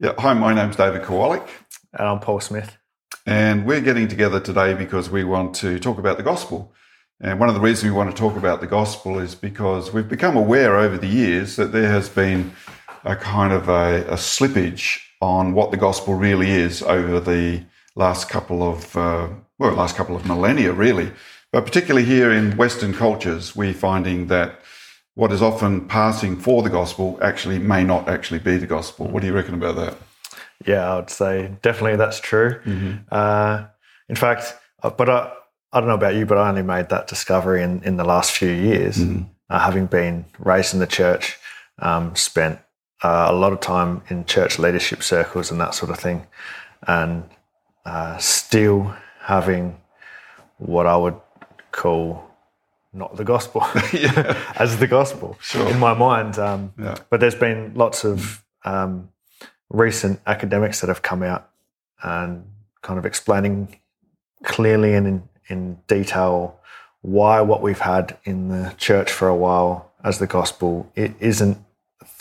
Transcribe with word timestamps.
Yeah, 0.00 0.12
hi, 0.18 0.34
my 0.34 0.52
name's 0.54 0.76
David 0.76 1.02
Kowalik, 1.02 1.46
And 1.92 2.08
I'm 2.08 2.20
Paul 2.20 2.40
Smith. 2.40 2.76
and 3.26 3.64
we're 3.64 3.80
getting 3.80 4.08
together 4.08 4.40
today 4.40 4.74
because 4.74 5.08
we 5.08 5.24
want 5.24 5.54
to 5.56 5.78
talk 5.78 5.98
about 5.98 6.16
the 6.16 6.22
gospel. 6.22 6.72
And 7.20 7.38
one 7.38 7.48
of 7.48 7.54
the 7.54 7.60
reasons 7.60 7.84
we 7.92 7.96
want 7.96 8.10
to 8.10 8.16
talk 8.16 8.36
about 8.36 8.60
the 8.60 8.66
gospel 8.66 9.18
is 9.18 9.34
because 9.34 9.92
we've 9.92 10.08
become 10.08 10.36
aware 10.36 10.76
over 10.76 10.98
the 10.98 11.06
years 11.06 11.56
that 11.56 11.72
there 11.72 11.88
has 11.88 12.08
been 12.08 12.52
a 13.04 13.14
kind 13.14 13.52
of 13.52 13.68
a, 13.68 14.04
a 14.08 14.14
slippage 14.16 14.98
on 15.20 15.54
what 15.54 15.70
the 15.70 15.76
gospel 15.76 16.14
really 16.14 16.50
is 16.50 16.82
over 16.82 17.20
the 17.20 17.62
last 17.94 18.28
couple 18.28 18.62
of 18.68 18.96
uh, 18.96 19.28
well, 19.58 19.72
last 19.74 19.94
couple 19.96 20.16
of 20.16 20.26
millennia, 20.26 20.72
really. 20.72 21.12
But 21.52 21.64
particularly 21.64 22.04
here 22.04 22.32
in 22.32 22.56
Western 22.56 22.92
cultures, 22.92 23.54
we're 23.54 23.72
finding 23.72 24.26
that 24.26 24.58
what 25.14 25.32
is 25.32 25.42
often 25.42 25.86
passing 25.86 26.36
for 26.36 26.62
the 26.62 26.70
gospel 26.70 27.18
actually 27.22 27.58
may 27.58 27.84
not 27.84 28.08
actually 28.08 28.40
be 28.40 28.56
the 28.56 28.66
gospel. 28.66 29.06
What 29.06 29.20
do 29.20 29.26
you 29.28 29.32
reckon 29.32 29.54
about 29.54 29.76
that? 29.76 29.96
Yeah, 30.66 30.92
I 30.92 30.96
would 30.96 31.10
say 31.10 31.52
definitely 31.62 31.96
that's 31.96 32.20
true. 32.20 32.60
Uh, 33.10 33.66
in 34.08 34.16
fact, 34.16 34.54
uh, 34.82 34.90
but 34.90 35.08
I, 35.08 35.32
I 35.72 35.80
don't 35.80 35.88
know 35.88 35.94
about 35.94 36.14
you, 36.14 36.26
but 36.26 36.38
I 36.38 36.48
only 36.48 36.62
made 36.62 36.88
that 36.88 37.06
discovery 37.06 37.62
in, 37.62 37.82
in 37.82 37.96
the 37.96 38.04
last 38.04 38.32
few 38.32 38.50
years, 38.50 38.98
uh, 39.50 39.58
having 39.58 39.86
been 39.86 40.24
raised 40.38 40.74
in 40.74 40.80
the 40.80 40.86
church, 40.86 41.38
um, 41.78 42.14
spent 42.16 42.60
uh, 43.02 43.26
a 43.30 43.32
lot 43.34 43.52
of 43.52 43.60
time 43.60 44.02
in 44.08 44.24
church 44.24 44.58
leadership 44.58 45.02
circles 45.02 45.50
and 45.50 45.60
that 45.60 45.74
sort 45.74 45.90
of 45.90 45.98
thing, 45.98 46.26
and 46.86 47.24
uh, 47.84 48.16
still 48.18 48.94
having 49.20 49.76
what 50.58 50.86
I 50.86 50.96
would 50.96 51.20
call 51.72 52.23
not 52.94 53.16
the 53.16 53.24
gospel 53.24 53.62
as 54.56 54.78
the 54.78 54.86
gospel 54.86 55.38
in 55.54 55.78
my 55.78 55.94
mind. 55.94 56.38
Um, 56.38 56.72
Yeah. 56.78 56.96
But 57.10 57.20
there's 57.20 57.34
been 57.34 57.72
lots 57.74 58.04
of 58.04 58.44
um, 58.64 59.10
recent 59.68 60.20
academics 60.26 60.80
that 60.80 60.88
have 60.88 61.02
come 61.02 61.22
out 61.22 61.50
and 62.02 62.44
kind 62.82 62.98
of 62.98 63.06
explaining 63.06 63.80
clearly 64.44 64.94
and 64.94 65.06
in, 65.06 65.28
in 65.48 65.78
detail 65.86 66.58
why 67.00 67.40
what 67.40 67.62
we've 67.62 67.80
had 67.80 68.16
in 68.24 68.48
the 68.48 68.74
church 68.78 69.10
for 69.10 69.28
a 69.28 69.36
while 69.36 69.90
as 70.02 70.18
the 70.18 70.26
gospel 70.26 70.90
it 70.94 71.12
isn't 71.20 71.58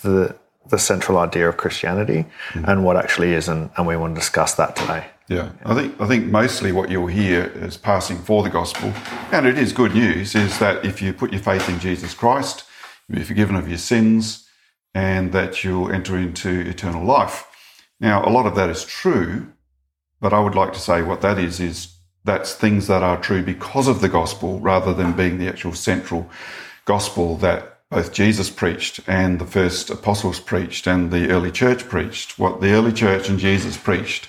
the 0.02 0.36
the 0.70 0.78
central 0.78 1.18
idea 1.18 1.48
of 1.48 1.58
Christianity 1.58 2.26
and 2.54 2.86
what 2.86 2.96
actually 2.96 3.34
is 3.34 3.50
and, 3.50 3.70
and 3.76 3.86
we 3.86 3.98
want 3.98 4.16
to 4.16 4.20
discuss 4.20 4.56
that 4.56 4.76
today. 4.78 5.06
Yeah, 5.30 5.52
I 5.64 5.74
think 5.74 6.02
I 6.02 6.08
think 6.08 6.26
mostly 6.26 6.74
what 6.74 6.90
you'll 6.90 7.08
hear 7.08 7.52
as 7.62 7.78
passing 7.78 8.18
for 8.18 8.44
the 8.44 8.50
gospel, 8.50 8.94
and 9.32 9.46
it 9.46 9.58
is 9.58 9.72
good 9.72 9.94
news, 9.94 10.36
is 10.36 10.60
that 10.60 10.84
if 10.86 11.02
you 11.02 11.14
put 11.14 11.32
your 11.32 11.42
faith 11.42 11.70
in 11.70 11.80
Jesus 11.80 12.14
Christ, 12.14 12.66
you'll 13.08 13.20
be 13.20 13.24
forgiven 13.24 13.56
of 13.56 13.70
your 13.70 13.78
sins, 13.78 14.48
and 14.94 15.32
that 15.32 15.64
you'll 15.64 15.92
enter 15.92 16.18
into 16.18 16.50
eternal 16.70 17.06
life. 17.06 17.48
Now, 18.02 18.28
a 18.28 18.30
lot 18.30 18.46
of 18.46 18.56
that 18.56 18.70
is 18.70 18.84
true, 18.84 19.48
but 20.20 20.34
I 20.34 20.42
would 20.42 20.56
like 20.56 20.74
to 20.74 20.80
say 20.80 21.02
what 21.02 21.22
that 21.22 21.40
is 21.40 21.62
is 21.62 21.96
that's 22.26 22.54
things 22.54 22.88
that 22.88 23.04
are 23.04 23.20
true 23.20 23.44
because 23.44 23.88
of 23.88 24.02
the 24.02 24.10
gospel, 24.10 24.60
rather 24.60 24.94
than 24.94 25.14
being 25.14 25.38
the 25.38 25.48
actual 25.48 25.74
central 25.74 26.30
gospel 26.84 27.38
that 27.38 27.80
both 27.90 28.12
Jesus 28.12 28.50
preached 28.50 29.00
and 29.08 29.40
the 29.40 29.46
first 29.46 29.90
apostles 29.90 30.40
preached 30.42 30.86
and 30.86 31.12
the 31.12 31.30
early 31.30 31.52
church 31.52 31.88
preached. 31.88 32.38
What 32.38 32.60
the 32.60 32.72
early 32.74 32.92
church 32.92 33.30
and 33.30 33.40
Jesus 33.40 33.78
preached 33.78 34.28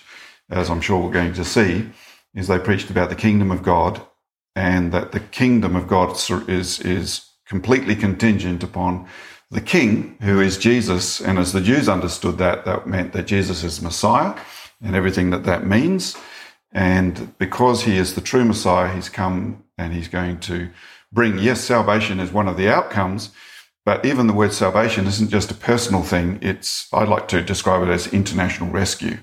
as 0.50 0.70
I'm 0.70 0.80
sure 0.80 1.00
we're 1.00 1.12
going 1.12 1.34
to 1.34 1.44
see, 1.44 1.88
is 2.34 2.48
they 2.48 2.58
preached 2.58 2.90
about 2.90 3.08
the 3.08 3.16
kingdom 3.16 3.50
of 3.50 3.62
God 3.62 4.00
and 4.56 4.92
that 4.92 5.12
the 5.12 5.20
kingdom 5.20 5.76
of 5.76 5.88
God 5.88 6.16
is, 6.48 6.80
is 6.80 7.30
completely 7.46 7.96
contingent 7.96 8.62
upon 8.62 9.08
the 9.50 9.60
king, 9.60 10.16
who 10.20 10.40
is 10.40 10.58
Jesus. 10.58 11.20
And 11.20 11.38
as 11.38 11.52
the 11.52 11.60
Jews 11.60 11.88
understood 11.88 12.38
that, 12.38 12.64
that 12.64 12.86
meant 12.86 13.12
that 13.12 13.26
Jesus 13.26 13.62
is 13.62 13.82
Messiah 13.82 14.38
and 14.82 14.94
everything 14.96 15.30
that 15.30 15.44
that 15.44 15.66
means. 15.66 16.16
And 16.72 17.36
because 17.38 17.84
he 17.84 17.96
is 17.96 18.14
the 18.14 18.20
true 18.20 18.44
Messiah, 18.44 18.92
he's 18.92 19.08
come 19.08 19.64
and 19.78 19.92
he's 19.92 20.08
going 20.08 20.40
to 20.40 20.70
bring, 21.12 21.38
yes, 21.38 21.60
salvation 21.60 22.18
is 22.18 22.32
one 22.32 22.48
of 22.48 22.56
the 22.56 22.68
outcomes, 22.68 23.30
but 23.84 24.04
even 24.04 24.26
the 24.26 24.32
word 24.32 24.52
salvation 24.52 25.06
isn't 25.06 25.28
just 25.28 25.50
a 25.50 25.54
personal 25.54 26.02
thing. 26.02 26.38
It's, 26.42 26.88
I'd 26.92 27.08
like 27.08 27.28
to 27.28 27.42
describe 27.42 27.86
it 27.86 27.92
as 27.92 28.12
international 28.12 28.70
rescue 28.70 29.18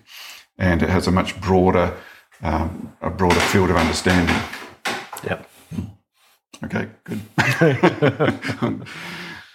and 0.58 0.82
it 0.84 0.90
has 0.90 1.08
a 1.08 1.12
much 1.12 1.40
broader, 1.42 1.96
um, 2.44 2.94
a 3.02 3.10
broader 3.10 3.40
field 3.40 3.70
of 3.70 3.78
understanding. 3.78 4.36
Yep. 5.24 5.50
Okay, 6.66 6.88
good. 7.04 7.22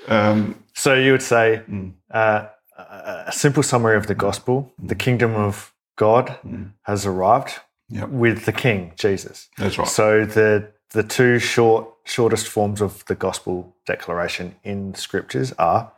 um, 0.08 0.56
So 0.74 0.94
you 0.94 1.12
would 1.12 1.22
say 1.22 1.62
uh, 2.10 2.46
a 2.78 3.24
a 3.28 3.32
simple 3.32 3.62
summary 3.62 3.96
of 3.96 4.06
the 4.06 4.14
gospel: 4.14 4.72
the 4.78 4.94
kingdom 4.94 5.34
of 5.34 5.72
God 5.96 6.38
has 6.82 7.06
arrived 7.06 7.60
Yep. 7.88 8.08
with 8.08 8.44
the 8.46 8.52
King 8.52 8.92
Jesus. 8.96 9.48
that's 9.56 9.78
right. 9.78 9.86
So 9.88 10.24
the 10.26 10.72
the 10.90 11.02
two 11.04 11.38
short 11.38 11.88
shortest 12.04 12.48
forms 12.48 12.80
of 12.80 13.04
the 13.06 13.14
gospel 13.14 13.76
declaration 13.86 14.56
in 14.64 14.94
scriptures 14.94 15.52
are 15.58 15.92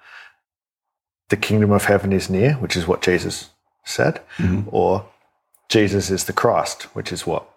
the 1.30 1.36
kingdom 1.36 1.70
of 1.72 1.84
heaven 1.86 2.12
is 2.12 2.28
near, 2.30 2.54
which 2.54 2.76
is 2.76 2.86
what 2.86 3.02
Jesus 3.02 3.50
said, 3.84 4.20
or 4.70 5.06
Jesus 5.68 6.10
is 6.10 6.24
the 6.24 6.32
Christ, 6.32 6.84
which 6.94 7.12
is 7.12 7.26
what 7.26 7.48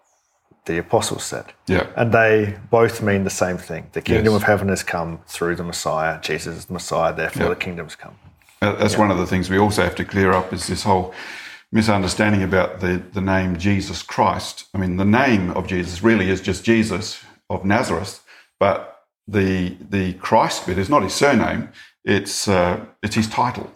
the 0.66 0.78
apostles 0.78 1.24
said. 1.24 1.46
Yeah, 1.66 1.86
And 1.96 2.12
they 2.12 2.56
both 2.70 3.02
mean 3.02 3.24
the 3.24 3.30
same 3.30 3.58
thing. 3.58 3.88
The 3.92 4.02
kingdom 4.02 4.32
Yes. 4.32 4.42
of 4.42 4.46
heaven 4.46 4.68
has 4.68 4.82
come 4.82 5.18
through 5.26 5.56
the 5.56 5.64
Messiah. 5.64 6.20
Jesus 6.20 6.56
is 6.58 6.64
the 6.66 6.74
Messiah, 6.74 7.12
therefore 7.14 7.48
the 7.48 7.56
kingdom's 7.56 7.96
come. 7.96 8.14
Uh, 8.60 8.72
that's 8.76 8.96
one 8.96 9.10
of 9.10 9.18
the 9.18 9.26
things 9.26 9.50
we 9.50 9.58
also 9.58 9.82
have 9.82 9.96
to 9.96 10.04
clear 10.04 10.30
up 10.32 10.52
is 10.52 10.68
this 10.68 10.84
whole 10.84 11.12
misunderstanding 11.72 12.42
about 12.42 12.80
the, 12.80 13.02
the 13.12 13.20
name 13.20 13.56
Jesus 13.58 14.02
Christ. 14.02 14.66
I 14.74 14.78
mean, 14.78 14.98
the 14.98 15.04
name 15.04 15.50
of 15.50 15.66
Jesus 15.66 16.02
really 16.02 16.28
is 16.30 16.40
just 16.40 16.64
Jesus 16.64 17.24
of 17.50 17.64
Nazareth, 17.64 18.22
but 18.60 19.02
the 19.26 19.76
the 19.90 20.12
Christ 20.14 20.66
bit 20.66 20.78
is 20.78 20.88
not 20.88 21.02
his 21.02 21.14
surname; 21.14 21.70
it's 22.04 22.46
uh, 22.48 22.84
it's 23.02 23.14
his 23.16 23.28
title, 23.28 23.70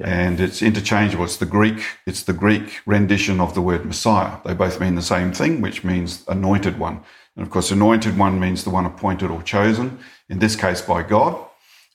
and 0.00 0.40
it's 0.40 0.62
interchangeable. 0.62 1.24
It's 1.24 1.36
the 1.36 1.46
Greek 1.46 1.84
it's 2.06 2.22
the 2.22 2.32
Greek 2.32 2.80
rendition 2.86 3.40
of 3.40 3.54
the 3.54 3.62
word 3.62 3.84
Messiah. 3.84 4.38
They 4.44 4.54
both 4.54 4.80
mean 4.80 4.94
the 4.94 5.02
same 5.02 5.32
thing, 5.32 5.60
which 5.60 5.84
means 5.84 6.24
anointed 6.28 6.78
one. 6.78 7.00
And 7.36 7.44
of 7.44 7.50
course, 7.50 7.70
anointed 7.70 8.18
one 8.18 8.40
means 8.40 8.64
the 8.64 8.70
one 8.70 8.86
appointed 8.86 9.30
or 9.30 9.42
chosen. 9.42 9.98
In 10.28 10.38
this 10.38 10.56
case, 10.56 10.80
by 10.80 11.02
God. 11.02 11.38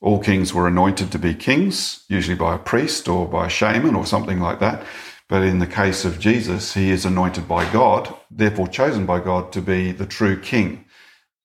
All 0.02 0.20
kings 0.20 0.54
were 0.54 0.68
anointed 0.68 1.12
to 1.12 1.20
be 1.20 1.34
kings, 1.34 2.06
usually 2.08 2.38
by 2.38 2.56
a 2.56 2.60
priest 2.60 3.10
or 3.10 3.28
by 3.28 3.48
a 3.48 3.50
shaman 3.50 3.96
or 3.96 4.06
something 4.06 4.40
like 4.40 4.60
that. 4.62 4.86
But 5.28 5.44
in 5.44 5.60
the 5.60 5.68
case 5.68 6.06
of 6.06 6.20
Jesus, 6.20 6.74
he 6.74 6.90
is 6.90 7.06
anointed 7.06 7.48
by 7.48 7.70
God, 7.72 8.16
therefore 8.32 8.68
chosen 8.68 9.06
by 9.06 9.20
God 9.20 9.52
to 9.52 9.62
be 9.62 9.92
the 9.92 10.06
true 10.06 10.40
king, 10.40 10.86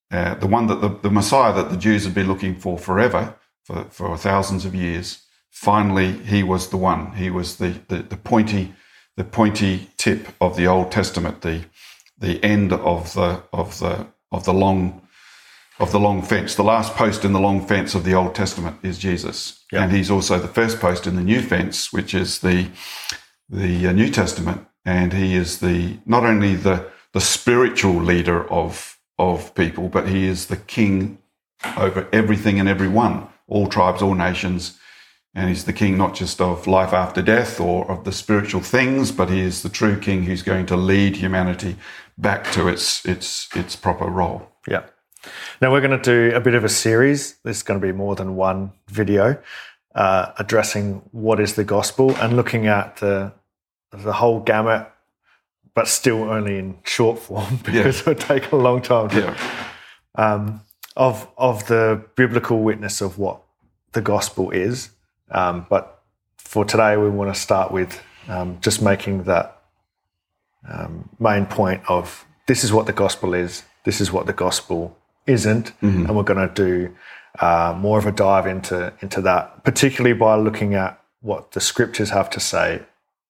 uh, 0.09 0.35
the 0.35 0.47
one 0.47 0.67
that 0.67 0.81
the, 0.81 0.89
the 0.89 1.11
Messiah 1.11 1.53
that 1.53 1.69
the 1.69 1.77
Jews 1.77 2.05
had 2.05 2.13
been 2.13 2.27
looking 2.27 2.55
for 2.55 2.77
forever, 2.79 3.35
for, 3.65 3.85
for 3.91 4.17
thousands 4.17 4.65
of 4.65 4.73
years. 4.73 5.24
Finally, 5.55 6.11
he 6.11 6.43
was 6.43 6.67
the 6.67 6.77
one. 6.77 7.13
He 7.13 7.29
was 7.29 7.55
the, 7.55 7.79
the, 7.87 8.03
the 8.03 8.17
pointy, 8.17 8.73
the 9.15 9.23
pointy 9.23 9.89
tip 9.95 10.27
of 10.41 10.57
the 10.57 10.67
Old 10.67 10.91
Testament, 10.91 11.41
the 11.41 11.63
the 12.19 12.43
end 12.43 12.73
of 12.73 13.13
the 13.13 13.41
of 13.53 13.79
the 13.79 14.05
of 14.33 14.43
the 14.43 14.53
long 14.53 15.01
of 15.79 15.93
the 15.93 15.99
long 15.99 16.21
fence. 16.21 16.55
The 16.55 16.63
last 16.63 16.93
post 16.95 17.23
in 17.23 17.31
the 17.31 17.39
long 17.39 17.65
fence 17.65 17.95
of 17.95 18.03
the 18.03 18.13
Old 18.13 18.35
Testament 18.35 18.79
is 18.83 18.97
Jesus, 18.97 19.63
and 19.71 19.93
he's 19.93 20.11
also 20.11 20.37
the 20.39 20.49
first 20.49 20.81
post 20.81 21.07
in 21.07 21.15
the 21.15 21.23
new 21.23 21.41
fence, 21.41 21.93
which 21.93 22.13
is 22.13 22.39
the 22.39 22.67
the 23.49 23.87
uh, 23.87 23.93
New 23.93 24.09
Testament, 24.09 24.67
and 24.83 25.13
he 25.13 25.35
is 25.35 25.59
the 25.59 25.97
not 26.05 26.25
only 26.25 26.55
the 26.55 26.85
the 27.13 27.21
spiritual 27.21 28.01
leader 28.03 28.45
of 28.51 28.99
of 29.17 29.55
people, 29.55 29.87
but 29.87 30.09
he 30.09 30.25
is 30.25 30.47
the 30.47 30.57
king 30.57 31.17
over 31.77 32.09
everything 32.11 32.59
and 32.59 32.67
everyone, 32.67 33.29
all 33.47 33.67
tribes, 33.67 34.01
all 34.01 34.15
nations. 34.15 34.77
And 35.37 35.49
he's 35.49 35.65
the 35.65 35.73
king 35.73 35.97
not 35.97 36.15
just 36.15 36.39
of 36.39 36.65
life 36.65 36.93
after 36.93 37.21
death 37.21 37.59
or 37.59 37.89
of 37.91 38.05
the 38.05 38.13
spiritual 38.13 38.61
things, 38.61 39.11
but 39.11 39.29
he 39.29 39.41
is 39.41 39.63
the 39.63 39.69
true 39.69 39.99
king 39.99 40.23
who's 40.23 40.41
going 40.41 40.65
to 40.67 40.77
lead 40.77 41.17
humanity 41.17 41.75
back 42.17 42.49
to 42.53 42.69
its 42.69 43.05
its 43.05 43.49
its 43.53 43.75
proper 43.75 44.05
role. 44.05 44.49
Yeah. 44.67 44.83
Now 45.61 45.71
we're 45.73 45.81
going 45.81 45.99
to 46.01 46.29
do 46.29 46.35
a 46.35 46.39
bit 46.39 46.53
of 46.55 46.63
a 46.63 46.69
series. 46.69 47.35
There's 47.43 47.63
going 47.63 47.79
to 47.81 47.85
be 47.85 47.91
more 47.91 48.15
than 48.15 48.35
one 48.37 48.71
video 48.87 49.37
uh, 49.93 50.31
addressing 50.37 51.01
what 51.11 51.39
is 51.39 51.55
the 51.55 51.63
gospel 51.65 52.15
and 52.17 52.35
looking 52.37 52.67
at 52.67 52.97
the 52.97 53.33
the 53.91 54.13
whole 54.13 54.39
gamut, 54.39 54.87
but 55.73 55.87
still 55.89 56.23
only 56.29 56.57
in 56.59 56.77
short 56.83 57.19
form 57.19 57.59
because 57.65 57.99
it 58.01 58.05
would 58.05 58.19
take 58.21 58.51
a 58.51 58.55
long 58.55 58.81
time 58.81 59.09
to 59.09 59.19
Yeah. 59.19 59.37
um, 60.15 60.61
of 60.95 61.27
of 61.37 61.67
the 61.67 62.01
biblical 62.15 62.59
witness 62.63 63.01
of 63.01 63.17
what 63.17 63.41
the 63.91 64.01
gospel 64.01 64.51
is. 64.51 64.91
Um, 65.31 65.65
but 65.69 66.01
for 66.37 66.65
today, 66.65 66.97
we 66.97 67.09
want 67.09 67.33
to 67.33 67.39
start 67.39 67.71
with 67.71 68.01
um, 68.27 68.57
just 68.61 68.81
making 68.81 69.23
that 69.23 69.61
um, 70.69 71.09
main 71.19 71.45
point 71.45 71.81
of 71.87 72.25
this 72.47 72.63
is 72.63 72.71
what 72.71 72.85
the 72.85 72.93
gospel 72.93 73.33
is, 73.33 73.63
this 73.83 74.01
is 74.01 74.11
what 74.11 74.25
the 74.25 74.33
gospel 74.33 74.97
isn't, 75.27 75.71
and 75.81 76.15
we're 76.15 76.23
going 76.23 76.47
to 76.47 76.53
do 76.53 76.95
uh, 77.39 77.73
more 77.77 77.97
of 77.97 78.05
a 78.05 78.11
dive 78.11 78.45
into 78.47 78.93
into 79.01 79.21
that, 79.21 79.63
particularly 79.63 80.13
by 80.17 80.35
looking 80.35 80.75
at 80.75 81.01
what 81.21 81.51
the 81.51 81.59
scriptures 81.59 82.11
have 82.11 82.29
to 82.29 82.39
say 82.39 82.81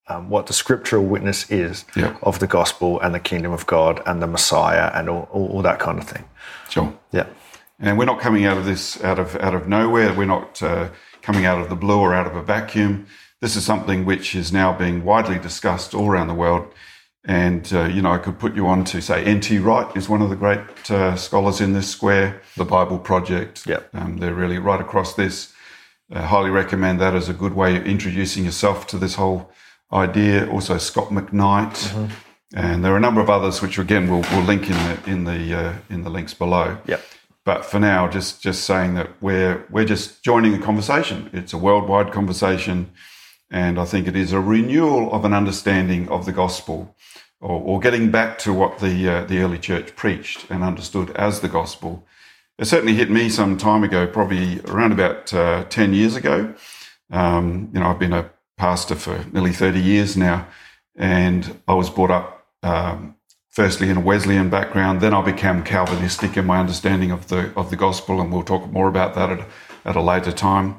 um, 0.08 0.30
what 0.30 0.48
the 0.48 0.54
scriptural 0.54 1.04
witness 1.04 1.50
is 1.50 1.86
Yeah. 1.96 2.16
of 2.22 2.40
the 2.40 2.48
gospel 2.48 3.00
and 3.00 3.16
the 3.16 3.20
kingdom 3.20 3.52
of 3.52 3.66
God 3.66 4.02
and 4.06 4.22
the 4.22 4.28
Messiah 4.28 4.92
and 4.94 5.10
all, 5.10 5.28
all, 5.32 5.48
all 5.48 5.62
that 5.64 5.80
kind 5.80 5.98
of 5.98 6.08
thing. 6.08 6.26
Sure. 6.70 6.94
Yeah. 7.12 7.28
And 7.80 7.98
we're 7.98 8.06
not 8.06 8.20
coming 8.20 8.46
out 8.46 8.58
of 8.58 8.66
this 8.66 9.04
out 9.04 9.20
of 9.20 9.36
out 9.38 9.54
of 9.56 9.68
nowhere. 9.68 10.14
We're 10.14 10.26
not 10.26 10.62
uh, 10.62 10.90
coming 11.26 11.46
out 11.46 11.60
of 11.60 11.70
the 11.70 11.76
blue 11.76 12.00
or 12.00 12.14
out 12.14 12.28
of 12.28 12.36
a 12.36 12.44
vacuum. 12.44 13.08
This 13.42 13.56
is 13.56 13.66
something 13.66 14.06
which 14.06 14.36
is 14.36 14.54
now 14.54 14.78
being 14.78 15.04
widely 15.04 15.40
discussed 15.40 15.96
all 15.96 16.08
around 16.08 16.28
the 16.28 16.36
world. 16.36 16.72
And 17.26 17.68
uh, 17.74 17.86
you 17.86 18.04
know, 18.04 18.12
I 18.12 18.20
could 18.20 18.38
put 18.38 18.56
you 18.56 18.68
on 18.68 18.84
to 18.86 19.02
say 19.02 19.24
N.T. 19.24 19.58
Wright 19.58 19.90
is 19.98 20.08
one 20.08 20.22
of 20.22 20.30
the 20.30 20.36
great 20.36 20.92
uh, 20.92 21.16
scholars 21.16 21.60
in 21.60 21.74
this 21.74 21.90
square. 21.90 22.42
The 22.56 22.66
Bible 22.66 23.00
Project. 23.00 23.66
Yep. 23.66 23.90
Um, 23.96 24.18
they're 24.18 24.36
really 24.36 24.60
right 24.60 24.80
across 24.80 25.16
this. 25.16 25.52
Uh, 26.14 26.22
highly 26.22 26.52
recommend 26.52 27.02
that 27.02 27.16
as 27.16 27.28
a 27.28 27.34
good 27.34 27.56
way 27.56 27.76
of 27.76 27.88
introducing 27.88 28.46
yourself 28.46 28.86
to 28.88 28.98
this 29.00 29.16
whole 29.16 29.50
idea. 29.92 30.48
Also, 30.52 30.78
Scot 30.78 31.10
McKnight, 31.10 32.12
and 32.54 32.86
there 32.86 32.94
are 32.94 32.98
a 32.98 33.06
number 33.08 33.22
of 33.22 33.30
others 33.32 33.60
which 33.64 33.80
again 33.80 34.08
we'll, 34.08 34.22
we'll 34.32 34.44
link 34.44 34.70
in 34.70 34.78
the 34.86 35.10
in 35.10 35.24
the 35.24 35.42
uh, 35.60 35.74
in 35.90 36.04
the 36.04 36.12
links 36.12 36.36
below. 36.36 36.78
Yep. 36.86 37.02
But 37.46 37.64
for 37.64 37.80
now, 37.80 38.08
just 38.08 38.42
just 38.42 38.64
saying 38.64 38.96
that 38.96 39.10
we're 39.22 39.66
we're 39.70 39.86
just 39.86 40.24
joining 40.24 40.56
a 40.56 40.60
conversation. 40.60 41.30
It's 41.32 41.54
a 41.54 41.60
worldwide 41.60 42.12
conversation, 42.12 42.92
and 43.52 43.80
I 43.80 43.86
think 43.86 44.08
it 44.08 44.16
is 44.16 44.34
a 44.34 44.40
renewal 44.40 45.14
of 45.14 45.26
an 45.26 45.34
understanding 45.34 46.10
of 46.10 46.26
the 46.26 46.32
gospel, 46.32 46.96
or, 47.40 47.62
or 47.62 47.80
getting 47.80 48.10
back 48.10 48.40
to 48.40 48.54
what 48.54 48.80
the 48.80 49.08
uh, 49.08 49.26
the 49.26 49.40
early 49.40 49.60
church 49.60 49.96
preached 49.96 50.50
and 50.50 50.64
understood 50.64 51.12
as 51.12 51.42
the 51.42 51.48
gospel. 51.48 52.08
It 52.58 52.66
certainly 52.66 52.96
hit 52.96 53.12
me 53.12 53.30
some 53.30 53.58
time 53.58 53.84
ago, 53.84 54.08
probably 54.08 54.62
around 54.62 54.94
about 54.94 55.32
uh, 55.32 55.66
ten 55.66 55.94
years 55.94 56.16
ago. 56.16 56.56
Um, 57.12 57.70
you 57.74 57.80
know, 57.80 57.88
I've 57.88 58.00
been 58.00 58.14
a 58.14 58.32
pastor 58.58 58.96
for 58.96 59.24
nearly 59.32 59.54
thirty 59.54 59.82
years 59.82 60.18
now, 60.18 60.48
and 60.96 61.60
I 61.68 61.76
was 61.76 61.92
brought 61.92 62.12
up 62.12 62.48
um, 62.64 63.15
firstly 63.56 63.90
in 63.90 63.98
a 63.98 64.02
Wesleyan 64.02 64.50
background. 64.50 65.00
Then 65.00 65.14
I 65.14 65.22
became 65.22 65.64
Calvinistic 65.64 66.36
in 66.36 66.46
my 66.46 66.60
understanding 66.60 67.12
of 67.12 67.30
the 67.30 67.52
of 67.56 67.70
the 67.70 67.78
gospel, 67.78 68.22
and 68.22 68.32
we'll 68.32 68.44
talk 68.44 68.70
more 68.70 68.90
about 68.90 69.16
that 69.16 69.32
at, 69.32 69.48
at 69.86 69.96
a 69.96 70.02
later 70.02 70.32
time. 70.32 70.76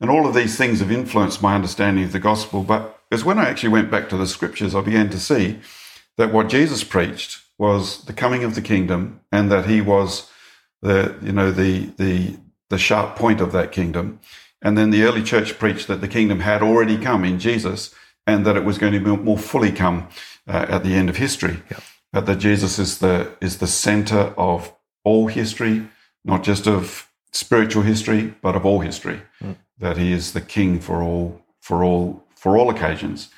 And 0.00 0.10
all 0.10 0.26
of 0.26 0.34
these 0.34 0.58
things 0.58 0.80
have 0.80 0.90
influenced 0.90 1.40
my 1.40 1.54
understanding 1.54 2.04
of 2.04 2.12
the 2.12 2.18
gospel. 2.18 2.62
But 2.62 3.00
it's 3.10 3.24
when 3.24 3.38
I 3.38 3.48
actually 3.48 3.70
went 3.70 3.90
back 3.90 4.08
to 4.10 4.16
the 4.16 4.26
scriptures, 4.26 4.74
I 4.74 4.82
began 4.82 5.08
to 5.10 5.20
see 5.20 5.60
that 6.18 6.32
what 6.32 6.48
Jesus 6.48 6.84
preached 6.84 7.40
was 7.58 8.04
the 8.04 8.12
coming 8.12 8.44
of 8.44 8.54
the 8.54 8.60
kingdom, 8.60 9.20
and 9.30 9.50
that 9.50 9.66
he 9.66 9.80
was 9.80 10.30
the 10.82 11.14
you 11.22 11.32
know 11.32 11.52
the 11.52 11.92
the 11.96 12.36
the 12.68 12.78
sharp 12.78 13.14
point 13.16 13.40
of 13.40 13.52
that 13.52 13.70
kingdom. 13.70 14.18
And 14.62 14.76
then 14.76 14.90
the 14.90 15.04
early 15.04 15.22
church 15.22 15.58
preached 15.58 15.86
that 15.86 16.00
the 16.00 16.08
kingdom 16.08 16.40
had 16.40 16.60
already 16.60 16.98
come 16.98 17.24
in 17.24 17.38
Jesus, 17.38 17.94
and 18.26 18.44
that 18.44 18.56
it 18.56 18.64
was 18.64 18.78
going 18.78 18.94
to 18.94 19.00
be 19.00 19.16
more 19.16 19.38
fully 19.38 19.70
come 19.70 20.08
uh, 20.48 20.66
at 20.68 20.82
the 20.82 20.94
end 20.94 21.08
of 21.08 21.16
history. 21.16 21.62
But 22.12 22.26
that 22.26 22.38
Jesus 22.38 22.78
is 22.78 22.98
the 22.98 23.32
is 23.40 23.58
the 23.58 23.66
center 23.66 24.32
of 24.36 24.72
all 25.04 25.26
history, 25.26 25.88
not 26.24 26.42
just 26.42 26.66
of 26.66 27.08
spiritual 27.32 27.82
history, 27.82 28.34
but 28.40 28.56
of 28.56 28.64
all 28.64 28.80
history. 28.80 29.20
Hmm. 29.40 29.52
That 29.78 29.98
he 29.98 30.12
is 30.12 30.32
the 30.32 30.40
king 30.40 30.80
for 30.80 31.02
all 31.02 31.42
for 31.60 31.84
all 31.84 32.24
for 32.34 32.56
all 32.56 32.70
occasions. 32.70 33.28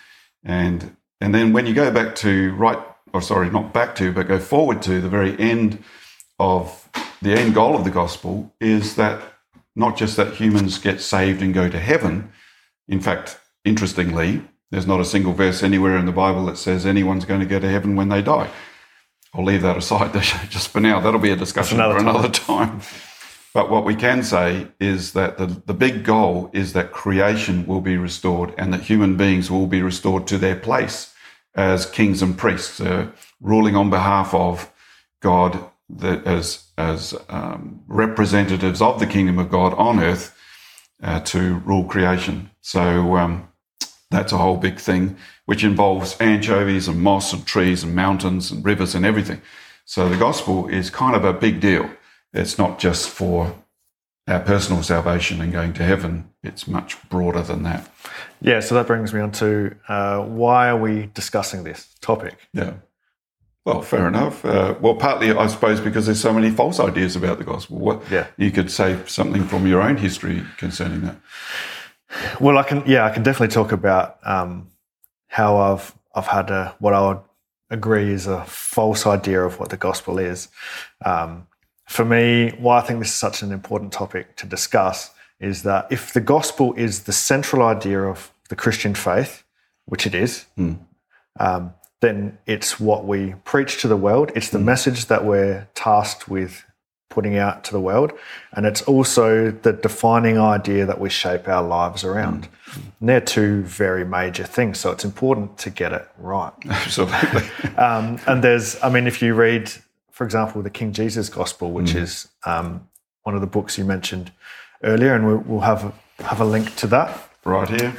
And 0.44 0.96
and 1.20 1.34
then 1.34 1.52
when 1.52 1.66
you 1.66 1.74
go 1.74 1.90
back 1.90 2.14
to 2.16 2.54
right 2.54 2.78
or 3.12 3.22
sorry, 3.22 3.50
not 3.50 3.72
back 3.72 3.94
to, 3.96 4.12
but 4.12 4.28
go 4.28 4.38
forward 4.38 4.82
to 4.82 5.00
the 5.00 5.08
very 5.08 5.38
end 5.38 5.82
of 6.38 6.88
the 7.22 7.32
end 7.32 7.54
goal 7.54 7.74
of 7.74 7.84
the 7.84 7.90
gospel 7.90 8.54
is 8.60 8.96
that 8.96 9.20
not 9.74 9.96
just 9.96 10.16
that 10.16 10.34
humans 10.34 10.78
get 10.78 11.00
saved 11.00 11.42
and 11.42 11.54
go 11.54 11.68
to 11.68 11.78
heaven. 11.78 12.30
In 12.86 13.00
fact, 13.00 13.40
interestingly, 13.64 14.42
there's 14.70 14.86
not 14.86 15.00
a 15.00 15.04
single 15.04 15.32
verse 15.32 15.62
anywhere 15.62 15.96
in 15.96 16.06
the 16.06 16.12
Bible 16.12 16.46
that 16.46 16.58
says 16.58 16.84
anyone's 16.84 17.24
going 17.24 17.40
to 17.40 17.46
go 17.46 17.58
to 17.58 17.68
heaven 17.68 17.96
when 17.96 18.08
they 18.08 18.22
die. 18.22 18.50
I'll 19.34 19.44
leave 19.44 19.62
that 19.62 19.76
aside 19.76 20.12
just 20.48 20.68
for 20.68 20.80
now. 20.80 21.00
That'll 21.00 21.20
be 21.20 21.30
a 21.30 21.36
discussion 21.36 21.78
another 21.78 21.94
for 21.94 22.00
another 22.00 22.28
time. 22.28 22.80
But 23.54 23.70
what 23.70 23.84
we 23.84 23.94
can 23.94 24.22
say 24.22 24.68
is 24.78 25.14
that 25.14 25.38
the, 25.38 25.46
the 25.46 25.74
big 25.74 26.04
goal 26.04 26.50
is 26.52 26.74
that 26.74 26.92
creation 26.92 27.66
will 27.66 27.80
be 27.80 27.96
restored 27.96 28.54
and 28.58 28.72
that 28.72 28.82
human 28.82 29.16
beings 29.16 29.50
will 29.50 29.66
be 29.66 29.82
restored 29.82 30.26
to 30.28 30.38
their 30.38 30.56
place 30.56 31.14
as 31.54 31.86
kings 31.86 32.22
and 32.22 32.36
priests, 32.36 32.80
uh, 32.80 33.10
ruling 33.40 33.74
on 33.74 33.90
behalf 33.90 34.34
of 34.34 34.70
God 35.20 35.58
that 35.88 36.26
as, 36.26 36.68
as 36.76 37.14
um, 37.30 37.82
representatives 37.88 38.82
of 38.82 39.00
the 39.00 39.06
kingdom 39.06 39.38
of 39.38 39.50
God 39.50 39.72
on 39.74 39.98
earth 39.98 40.36
uh, 41.02 41.20
to 41.20 41.54
rule 41.58 41.84
creation. 41.84 42.50
So 42.60 43.16
um, 43.16 43.47
that's 44.10 44.32
a 44.32 44.38
whole 44.38 44.56
big 44.56 44.78
thing, 44.78 45.16
which 45.44 45.64
involves 45.64 46.16
anchovies 46.20 46.88
and 46.88 47.00
moss 47.00 47.32
and 47.32 47.46
trees 47.46 47.82
and 47.82 47.94
mountains 47.94 48.50
and 48.50 48.64
rivers 48.64 48.94
and 48.94 49.04
everything. 49.04 49.42
So 49.84 50.08
the 50.08 50.16
gospel 50.16 50.68
is 50.68 50.90
kind 50.90 51.14
of 51.14 51.24
a 51.24 51.32
big 51.32 51.60
deal. 51.60 51.90
It's 52.32 52.58
not 52.58 52.78
just 52.78 53.08
for 53.08 53.54
our 54.26 54.40
personal 54.40 54.82
salvation 54.82 55.40
and 55.40 55.52
going 55.52 55.72
to 55.74 55.82
heaven. 55.82 56.30
It's 56.42 56.68
much 56.68 56.96
broader 57.08 57.42
than 57.42 57.62
that. 57.62 57.90
Yeah, 58.40 58.60
so 58.60 58.74
that 58.74 58.86
brings 58.86 59.12
me 59.12 59.20
on 59.20 59.32
to 59.32 59.74
uh, 59.88 60.22
why 60.22 60.68
are 60.68 60.76
we 60.76 61.06
discussing 61.14 61.64
this 61.64 61.94
topic? 62.00 62.48
Yeah. 62.52 62.74
Well, 63.64 63.82
fair 63.82 64.08
enough. 64.08 64.44
Uh, 64.44 64.74
well, 64.80 64.94
partly, 64.94 65.30
I 65.30 65.46
suppose, 65.46 65.80
because 65.80 66.06
there's 66.06 66.20
so 66.20 66.32
many 66.32 66.50
false 66.50 66.80
ideas 66.80 67.16
about 67.16 67.38
the 67.38 67.44
gospel. 67.44 67.78
What, 67.78 68.02
Yeah. 68.10 68.26
You 68.38 68.50
could 68.50 68.70
say 68.70 68.98
something 69.06 69.44
from 69.44 69.66
your 69.66 69.82
own 69.82 69.98
history 69.98 70.42
concerning 70.56 71.02
that. 71.02 71.16
Well, 72.40 72.58
I 72.58 72.62
can, 72.62 72.82
yeah, 72.86 73.04
I 73.04 73.10
can 73.10 73.22
definitely 73.22 73.52
talk 73.54 73.72
about 73.72 74.18
um, 74.24 74.68
how 75.28 75.56
I've 75.56 75.94
I've 76.14 76.26
had 76.26 76.50
a 76.50 76.74
what 76.78 76.94
I 76.94 77.06
would 77.06 77.20
agree 77.70 78.12
is 78.12 78.26
a 78.26 78.44
false 78.44 79.06
idea 79.06 79.42
of 79.42 79.60
what 79.60 79.68
the 79.68 79.76
gospel 79.76 80.18
is. 80.18 80.48
Um, 81.04 81.46
for 81.86 82.04
me, 82.04 82.50
why 82.58 82.78
I 82.78 82.80
think 82.82 82.98
this 82.98 83.08
is 83.08 83.14
such 83.14 83.42
an 83.42 83.52
important 83.52 83.92
topic 83.92 84.36
to 84.36 84.46
discuss 84.46 85.10
is 85.40 85.62
that 85.62 85.86
if 85.90 86.12
the 86.12 86.20
gospel 86.20 86.74
is 86.74 87.04
the 87.04 87.12
central 87.12 87.62
idea 87.62 88.02
of 88.02 88.32
the 88.48 88.56
Christian 88.56 88.94
faith, 88.94 89.44
which 89.86 90.06
it 90.06 90.14
is, 90.14 90.46
um, 91.38 91.72
then 92.00 92.38
it's 92.46 92.78
what 92.80 93.04
we 93.04 93.34
preach 93.44 93.80
to 93.82 93.88
the 93.88 93.96
world. 93.96 94.32
It's 94.34 94.50
the 94.50 94.58
message 94.58 95.06
that 95.06 95.24
we're 95.24 95.68
tasked 95.74 96.28
with 96.28 96.64
putting 97.08 97.36
out 97.36 97.64
to 97.64 97.72
the 97.72 97.80
world. 97.80 98.12
And 98.52 98.66
it's 98.66 98.82
also 98.82 99.50
the 99.50 99.72
defining 99.72 100.38
idea 100.38 100.86
that 100.86 101.00
we 101.00 101.08
shape 101.10 101.48
our 101.48 101.62
lives 101.62 102.04
around. 102.04 102.48
And 103.00 103.08
they're 103.08 103.20
two 103.20 103.62
very 103.62 104.04
major 104.04 104.44
things. 104.44 104.78
So 104.78 104.90
it's 104.90 105.04
important 105.04 105.58
to 105.58 105.70
get 105.70 105.92
it 105.92 106.08
right. 106.18 106.52
Absolutely. 106.68 107.42
Um, 107.76 108.18
and 108.26 108.44
there's, 108.44 108.80
I 108.82 108.90
mean, 108.90 109.06
if 109.06 109.22
you 109.22 109.34
read, 109.34 109.72
for 110.10 110.24
example, 110.24 110.62
the 110.62 110.70
King 110.70 110.92
Jesus 110.92 111.28
Gospel, 111.28 111.72
which 111.72 111.94
is 111.94 112.28
um, 112.44 112.86
one 113.22 113.34
of 113.34 113.40
the 113.40 113.46
books 113.46 113.78
you 113.78 113.84
mentioned 113.84 114.32
earlier, 114.82 115.14
and 115.14 115.26
we'll, 115.26 115.38
we'll 115.38 115.60
have 115.60 115.84
a, 115.84 116.22
have 116.24 116.40
a 116.40 116.44
link 116.44 116.74
to 116.76 116.86
that. 116.88 117.30
right 117.44 117.68
here. 117.68 117.94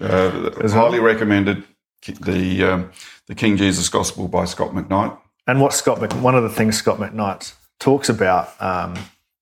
Uh, 0.00 0.68
highly 0.68 1.00
recommended 1.00 1.64
the 2.20 2.62
um, 2.62 2.90
the 3.26 3.34
King 3.34 3.56
Jesus 3.56 3.88
Gospel 3.88 4.28
by 4.28 4.44
Scot 4.44 4.70
McKnight. 4.70 5.18
And 5.46 5.60
what 5.60 5.72
Scot, 5.72 6.12
one 6.14 6.34
of 6.34 6.42
the 6.42 6.48
things 6.48 6.76
Scot 6.76 6.98
McKnight 6.98 7.54
talks 7.78 8.08
about, 8.08 8.60
um, 8.60 8.94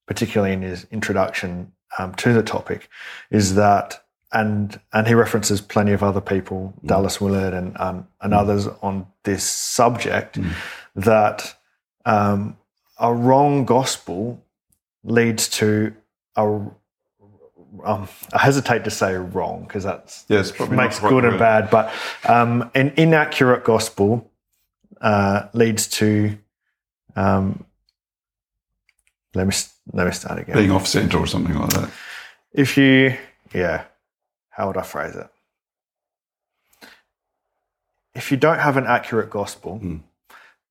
particularly 0.07 0.53
in 0.53 0.63
his 0.63 0.87
introduction 0.91 1.73
um, 1.99 2.15
to 2.17 2.33
the 2.33 2.43
topic, 2.43 2.89
is 3.31 3.55
that, 3.55 4.05
and 4.33 4.81
and 4.93 5.07
he 5.07 5.15
references 5.15 5.61
plenty 5.61 5.93
of 5.93 6.03
other 6.03 6.21
people, 6.21 6.75
Dallas 6.85 7.21
Willard 7.21 7.55
and 7.55 7.77
um, 7.79 8.09
and 8.21 8.35
others 8.35 8.67
on 8.83 9.07
this 9.25 9.45
subject, 9.45 10.39
that 10.95 11.55
um, 12.05 12.57
a 12.99 13.13
wrong 13.13 13.65
gospel 13.65 14.43
leads 15.05 15.49
to 15.49 15.95
a 16.37 16.61
um, 17.85 18.09
I 18.33 18.39
hesitate 18.39 18.85
to 18.85 18.91
say 18.91 19.15
wrong 19.15 19.65
because 19.65 19.85
that's 19.85 20.25
Yes, 20.29 20.59
makes 20.71 20.99
good 20.99 21.25
and 21.25 21.39
bad, 21.39 21.71
but 21.71 21.93
um, 22.25 22.71
an 22.75 22.93
inaccurate 22.97 23.65
gospel 23.65 24.31
uh, 25.01 25.49
leads 25.53 25.87
to. 25.89 26.39
Um, 27.15 27.65
let 29.37 29.47
me 29.47 29.55
let 29.93 30.07
me 30.07 30.13
start 30.13 30.39
again. 30.41 30.57
Being 30.57 30.71
off 30.73 30.87
centre 30.87 31.19
or 31.19 31.27
something 31.27 31.55
like 31.55 31.71
that. 31.71 31.91
If 32.53 32.77
you, 32.79 33.17
yeah, 33.55 33.85
how 34.51 34.67
would 34.67 34.77
I 34.77 34.83
phrase 34.83 35.15
it? 35.15 35.29
If 38.15 38.31
you 38.31 38.37
don't 38.39 38.59
have 38.59 38.77
an 38.77 38.87
accurate 38.87 39.31
gospel, 39.31 39.79
Hmm. 39.79 39.97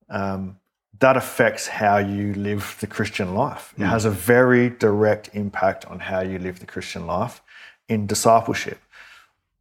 um, 0.08 0.58
that 0.98 1.16
affects 1.16 1.68
how 1.68 1.98
you 1.98 2.32
live 2.34 2.76
the 2.80 2.86
Christian 2.86 3.34
life. 3.34 3.74
It 3.78 3.84
has 3.84 4.04
a 4.06 4.10
very 4.10 4.70
direct 4.70 5.28
impact 5.34 5.84
on 5.84 5.98
how 6.00 6.20
you 6.20 6.38
live 6.38 6.58
the 6.58 6.66
Christian 6.66 7.06
life 7.06 7.42
in 7.88 8.06
discipleship. 8.06 8.78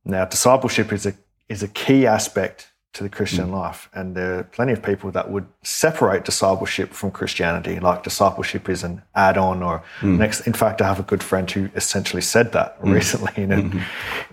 Now, 0.06 0.26
discipleship 0.26 0.92
is 0.94 1.06
a 1.06 1.14
is 1.48 1.62
a 1.62 1.68
key 1.68 2.08
aspect 2.08 2.70
to 2.96 3.04
the 3.04 3.10
Christian 3.10 3.50
mm. 3.50 3.62
life, 3.62 3.90
and 3.94 4.16
there 4.16 4.40
are 4.40 4.44
plenty 4.44 4.72
of 4.72 4.82
people 4.82 5.12
that 5.12 5.30
would 5.30 5.46
separate 5.64 6.24
discipleship 6.24 6.94
from 6.94 7.12
Christianity, 7.12 7.78
like 7.78 8.04
discipleship 8.04 8.70
is 8.70 8.84
an 8.84 9.02
add-on 9.14 9.62
or 9.62 9.84
mm. 10.00 10.18
next. 10.18 10.48
In 10.48 10.54
fact, 10.54 10.82
I 10.82 10.88
have 10.88 11.00
a 11.00 11.04
good 11.04 11.22
friend 11.22 11.52
who 11.52 11.70
essentially 11.76 12.22
said 12.22 12.54
that 12.54 12.82
mm. 12.82 12.94
recently 12.94 13.44
in 13.44 13.52
a 13.52 13.58
mm-hmm. 13.58 13.80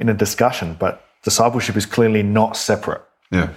in 0.01 0.09
a 0.09 0.15
discussion. 0.15 0.77
But 0.79 1.05
discipleship 1.25 1.77
is 1.77 1.87
clearly 1.87 2.23
not 2.23 2.57
separate. 2.57 3.03
Yeah. 3.33 3.51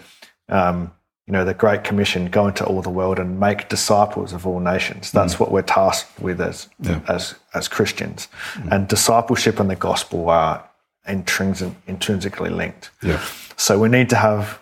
Um, 0.50 0.92
you 1.28 1.34
know, 1.34 1.46
the 1.46 1.54
Great 1.54 1.84
Commission, 1.84 2.30
go 2.30 2.48
into 2.48 2.66
all 2.66 2.82
the 2.82 2.90
world 2.90 3.20
and 3.20 3.40
make 3.40 3.70
disciples 3.70 4.34
of 4.34 4.48
all 4.48 4.60
nations. 4.60 5.12
That's 5.12 5.40
what 5.40 5.52
we're 5.52 5.64
tasked 5.64 6.20
with 6.20 6.42
as 6.42 6.68
Yeah. 6.80 7.02
as 7.08 7.36
as 7.54 7.68
Christians. 7.68 8.28
And 8.72 8.88
discipleship 8.88 9.60
and 9.60 9.70
the 9.70 9.76
gospel 9.76 10.30
are 10.30 10.64
intrinsic, 11.08 11.74
intrinsically 11.86 12.50
linked. 12.50 12.90
Yeah. 13.04 13.20
So 13.56 13.80
we 13.80 13.90
need 13.90 14.10
to 14.10 14.16
have 14.16 14.60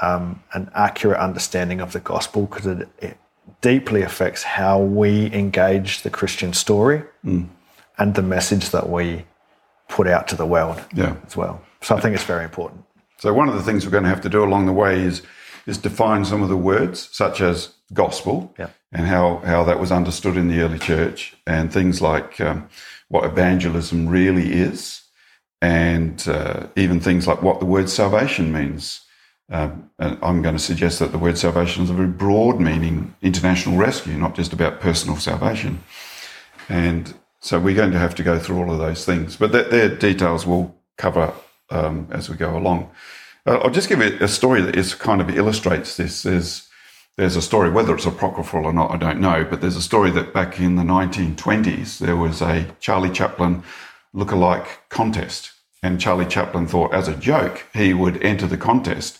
um, 0.00 0.42
an 0.52 0.70
accurate 0.74 1.18
understanding 1.18 1.80
of 1.80 1.92
the 1.92 2.00
gospel 2.00 2.46
because 2.46 2.66
it, 2.66 2.88
it 2.98 3.16
deeply 3.60 4.02
affects 4.02 4.42
how 4.42 4.78
we 4.80 5.32
engage 5.32 6.02
the 6.02 6.10
Christian 6.10 6.52
story 6.52 7.02
and 7.98 8.14
the 8.14 8.22
message 8.22 8.70
that 8.70 8.88
we 8.88 9.24
put 9.88 10.06
out 10.06 10.28
to 10.28 10.36
the 10.36 10.46
world 10.46 10.82
Yeah. 10.94 11.16
as 11.26 11.36
well. 11.36 11.60
So 11.82 11.96
I 11.96 12.00
think 12.00 12.14
it's 12.14 12.24
very 12.24 12.44
important. 12.44 12.84
So 13.18 13.34
one 13.34 13.48
of 13.48 13.54
the 13.54 13.62
things 13.62 13.84
we're 13.84 13.90
going 13.92 14.04
to 14.04 14.08
have 14.10 14.22
to 14.22 14.28
do 14.30 14.42
along 14.42 14.66
the 14.66 14.72
way 14.72 15.00
is 15.02 15.22
is 15.66 15.76
define 15.76 16.24
some 16.24 16.42
of 16.42 16.48
the 16.48 16.56
words, 16.56 17.10
such 17.12 17.42
as 17.42 17.74
gospel, 17.92 18.54
Yeah. 18.58 18.68
and 18.92 19.06
how 19.06 19.42
how 19.44 19.62
that 19.64 19.78
was 19.78 19.92
understood 19.92 20.36
in 20.36 20.48
the 20.48 20.60
early 20.62 20.78
church, 20.78 21.36
and 21.46 21.70
things 21.70 22.00
like 22.00 22.40
um, 22.40 22.66
what 23.08 23.24
evangelism 23.24 24.08
really 24.08 24.52
is, 24.54 25.02
and 25.60 26.26
uh, 26.28 26.66
even 26.76 26.98
things 27.00 27.26
like 27.26 27.42
what 27.42 27.58
the 27.60 27.66
word 27.66 27.90
salvation 27.90 28.52
means. 28.52 29.02
And 29.50 29.90
I'm 29.98 30.42
going 30.42 30.54
to 30.54 30.62
suggest 30.62 31.00
that 31.00 31.12
the 31.12 31.18
word 31.18 31.36
salvation 31.36 31.82
is 31.82 31.90
a 31.90 31.94
very 31.94 32.08
broad 32.08 32.60
meaning, 32.60 33.14
international 33.20 33.76
rescue, 33.76 34.16
not 34.16 34.34
just 34.34 34.52
about 34.52 34.80
personal 34.80 35.16
salvation. 35.16 35.82
And 36.68 37.12
so 37.40 37.58
we're 37.58 37.74
going 37.74 37.92
to 37.92 37.98
have 37.98 38.14
to 38.16 38.22
go 38.22 38.38
through 38.38 38.58
all 38.58 38.72
of 38.72 38.78
those 38.78 39.04
things, 39.04 39.36
but 39.36 39.52
that, 39.52 39.70
their 39.70 39.88
details 39.88 40.46
we'll 40.46 40.74
cover 40.98 41.32
um, 41.70 42.06
as 42.10 42.28
we 42.28 42.36
go 42.36 42.56
along. 42.56 42.90
Uh, 43.46 43.58
I'll 43.58 43.70
just 43.70 43.88
give 43.88 44.00
a 44.00 44.28
story 44.28 44.60
that 44.62 44.76
is 44.76 44.94
kind 44.94 45.20
of 45.20 45.30
illustrates 45.30 45.96
this. 45.96 46.22
There's 46.22 46.66
there's 47.16 47.36
a 47.36 47.42
story, 47.42 47.68
whether 47.68 47.94
it's 47.94 48.06
apocryphal 48.06 48.64
or 48.64 48.72
not, 48.72 48.92
I 48.92 48.96
don't 48.96 49.20
know, 49.20 49.44
but 49.44 49.60
there's 49.60 49.76
a 49.76 49.82
story 49.82 50.10
that 50.12 50.32
back 50.32 50.58
in 50.58 50.76
the 50.76 50.82
1920s 50.82 51.98
there 51.98 52.16
was 52.16 52.40
a 52.40 52.66
Charlie 52.80 53.10
Chaplin 53.10 53.62
lookalike 54.14 54.66
contest, 54.88 55.52
and 55.82 56.00
Charlie 56.00 56.24
Chaplin 56.24 56.66
thought, 56.66 56.94
as 56.94 57.08
a 57.08 57.16
joke, 57.16 57.66
he 57.74 57.92
would 57.92 58.22
enter 58.22 58.46
the 58.46 58.56
contest, 58.56 59.19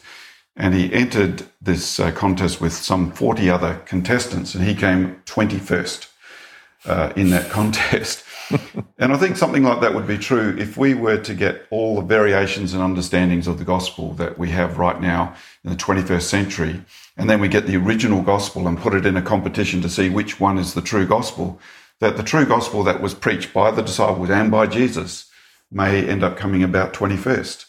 and 0.56 0.74
he 0.74 0.92
entered 0.92 1.44
this 1.60 2.00
uh, 2.00 2.10
contest 2.10 2.60
with 2.60 2.72
some 2.72 3.12
40 3.12 3.48
other 3.50 3.80
contestants, 3.86 4.54
and 4.54 4.64
he 4.64 4.74
came 4.74 5.22
21st 5.26 6.08
uh, 6.86 7.12
in 7.16 7.30
that 7.30 7.50
contest. 7.50 8.24
and 8.98 9.12
I 9.12 9.16
think 9.16 9.36
something 9.36 9.62
like 9.62 9.80
that 9.80 9.94
would 9.94 10.08
be 10.08 10.18
true 10.18 10.56
if 10.58 10.76
we 10.76 10.94
were 10.94 11.18
to 11.18 11.34
get 11.34 11.66
all 11.70 11.96
the 11.96 12.02
variations 12.02 12.74
and 12.74 12.82
understandings 12.82 13.46
of 13.46 13.58
the 13.58 13.64
gospel 13.64 14.12
that 14.14 14.38
we 14.38 14.50
have 14.50 14.78
right 14.78 15.00
now 15.00 15.34
in 15.62 15.70
the 15.70 15.76
21st 15.76 16.22
century, 16.22 16.84
and 17.16 17.30
then 17.30 17.40
we 17.40 17.48
get 17.48 17.66
the 17.66 17.76
original 17.76 18.22
gospel 18.22 18.66
and 18.66 18.78
put 18.78 18.94
it 18.94 19.06
in 19.06 19.16
a 19.16 19.22
competition 19.22 19.80
to 19.82 19.88
see 19.88 20.08
which 20.08 20.40
one 20.40 20.58
is 20.58 20.74
the 20.74 20.82
true 20.82 21.06
gospel. 21.06 21.60
That 22.00 22.16
the 22.16 22.22
true 22.22 22.46
gospel 22.46 22.82
that 22.84 23.02
was 23.02 23.14
preached 23.14 23.52
by 23.52 23.70
the 23.70 23.82
disciples 23.82 24.30
and 24.30 24.50
by 24.50 24.66
Jesus 24.66 25.30
may 25.70 26.06
end 26.08 26.24
up 26.24 26.36
coming 26.36 26.62
about 26.62 26.94
21st. 26.94 27.66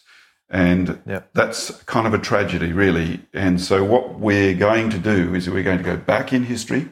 And 0.52 1.02
Yep. 1.08 1.30
that's 1.34 1.72
kind 1.84 2.06
of 2.06 2.14
a 2.14 2.18
tragedy, 2.20 2.74
really. 2.74 3.22
And 3.34 3.60
so, 3.62 3.84
what 3.84 4.20
we're 4.20 4.54
going 4.54 4.90
to 4.90 5.00
do 5.00 5.34
is 5.34 5.50
we're 5.50 5.64
going 5.64 5.78
to 5.78 5.84
go 5.84 5.96
back 5.98 6.34
in 6.34 6.44
history 6.44 6.90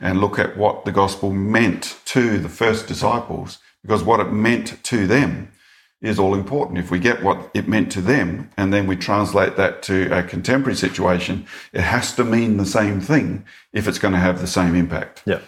and 0.00 0.20
look 0.20 0.38
at 0.38 0.56
what 0.56 0.84
the 0.86 0.92
gospel 0.92 1.30
meant 1.30 1.98
to 2.06 2.38
the 2.38 2.48
first 2.48 2.86
disciples, 2.86 3.58
because 3.82 4.02
what 4.02 4.20
it 4.20 4.32
meant 4.32 4.82
to 4.84 5.06
them 5.06 5.52
is 6.00 6.18
all 6.18 6.34
important. 6.34 6.78
If 6.78 6.90
we 6.90 6.98
get 6.98 7.22
what 7.22 7.50
it 7.54 7.68
meant 7.68 7.90
to 7.92 8.00
them 8.00 8.50
and 8.56 8.72
then 8.72 8.86
we 8.86 8.96
translate 8.96 9.56
that 9.56 9.82
to 9.84 10.10
a 10.16 10.22
contemporary 10.22 10.76
situation, 10.76 11.46
it 11.72 11.80
has 11.82 12.14
to 12.16 12.24
mean 12.24 12.56
the 12.56 12.66
same 12.66 13.00
thing 13.00 13.44
if 13.72 13.88
it's 13.88 13.98
going 13.98 14.12
to 14.14 14.20
have 14.20 14.40
the 14.40 14.46
same 14.46 14.74
impact. 14.74 15.22
Yeah. 15.26 15.40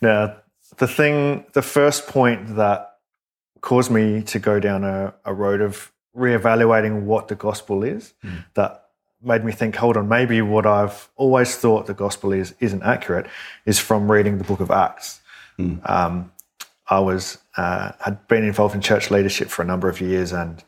Now, 0.00 0.36
the 0.78 0.88
thing, 0.88 1.44
the 1.52 1.62
first 1.62 2.06
point 2.06 2.56
that 2.56 2.98
caused 3.60 3.90
me 3.90 4.22
to 4.22 4.38
go 4.38 4.58
down 4.60 4.84
a, 4.84 5.14
a 5.24 5.34
road 5.34 5.60
of 5.60 5.92
reevaluating 6.16 7.02
what 7.02 7.28
the 7.28 7.34
gospel 7.34 7.82
is, 7.82 8.12
that 8.54 8.86
made 9.22 9.44
me 9.44 9.52
think, 9.52 9.76
hold 9.76 9.96
on, 9.96 10.08
maybe 10.08 10.40
what 10.42 10.66
I've 10.66 11.08
always 11.16 11.54
thought 11.56 11.86
the 11.86 11.94
gospel 11.94 12.32
is 12.32 12.54
isn't 12.60 12.82
accurate, 12.82 13.26
is 13.66 13.78
from 13.78 14.10
reading 14.10 14.38
the 14.38 14.44
book 14.44 14.60
of 14.60 14.70
Acts. 14.70 15.20
Um, 15.84 16.32
I 16.88 16.98
was 17.00 17.38
uh, 17.56 17.92
had 18.00 18.26
been 18.28 18.44
involved 18.44 18.74
in 18.74 18.80
church 18.80 19.10
leadership 19.10 19.48
for 19.48 19.62
a 19.62 19.64
number 19.64 19.88
of 19.88 20.00
years 20.00 20.32
and 20.32 20.64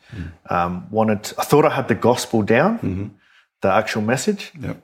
um, 0.50 0.87
wanted. 0.90 1.32
I 1.38 1.44
thought 1.44 1.64
I 1.64 1.70
had 1.70 1.88
the 1.88 1.94
gospel 1.94 2.42
down, 2.42 3.16
the 3.62 3.72
actual 3.72 4.02
message, 4.02 4.52
Yep. 4.61 4.76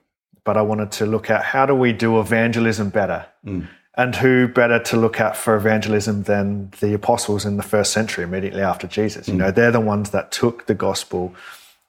but 0.45 0.57
I 0.57 0.62
wanted 0.62 0.91
to 0.93 1.07
look 1.07 1.31
at 1.31 1.43
how 1.45 1.67
do 1.67 1.75
we 1.75 1.93
do 1.93 2.19
evangelism 2.21 2.88
better? 2.91 3.27
And 3.99 4.14
who 4.14 4.47
better 4.47 4.78
to 4.78 4.97
look 4.97 5.21
at 5.21 5.37
for 5.37 5.57
evangelism 5.57 6.23
than 6.23 6.71
the 6.78 6.95
apostles 6.95 7.45
in 7.45 7.57
the 7.57 7.64
first 7.64 7.93
century, 7.93 8.23
immediately 8.23 8.62
after 8.62 8.87
Jesus? 8.87 9.26
You 9.26 9.35
know, 9.35 9.50
they're 9.50 9.73
the 9.73 9.81
ones 9.81 10.11
that 10.11 10.31
took 10.31 10.67
the 10.67 10.75
gospel 10.75 11.35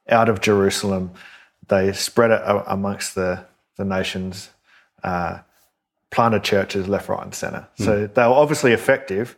out 0.09 0.27
of 0.27 0.41
Jerusalem. 0.41 1.11
They 1.67 1.93
spread 1.93 2.31
it 2.31 2.41
amongst 2.65 3.13
the, 3.13 3.45
the 3.77 3.85
nations, 3.85 4.49
uh, 5.03 5.41
planted 6.09 6.43
churches 6.43 6.87
left, 6.87 7.09
right, 7.09 7.21
and 7.23 7.35
center. 7.35 7.67
So 7.77 8.07
they 8.07 8.23
were 8.23 8.29
obviously 8.29 8.73
effective. 8.73 9.37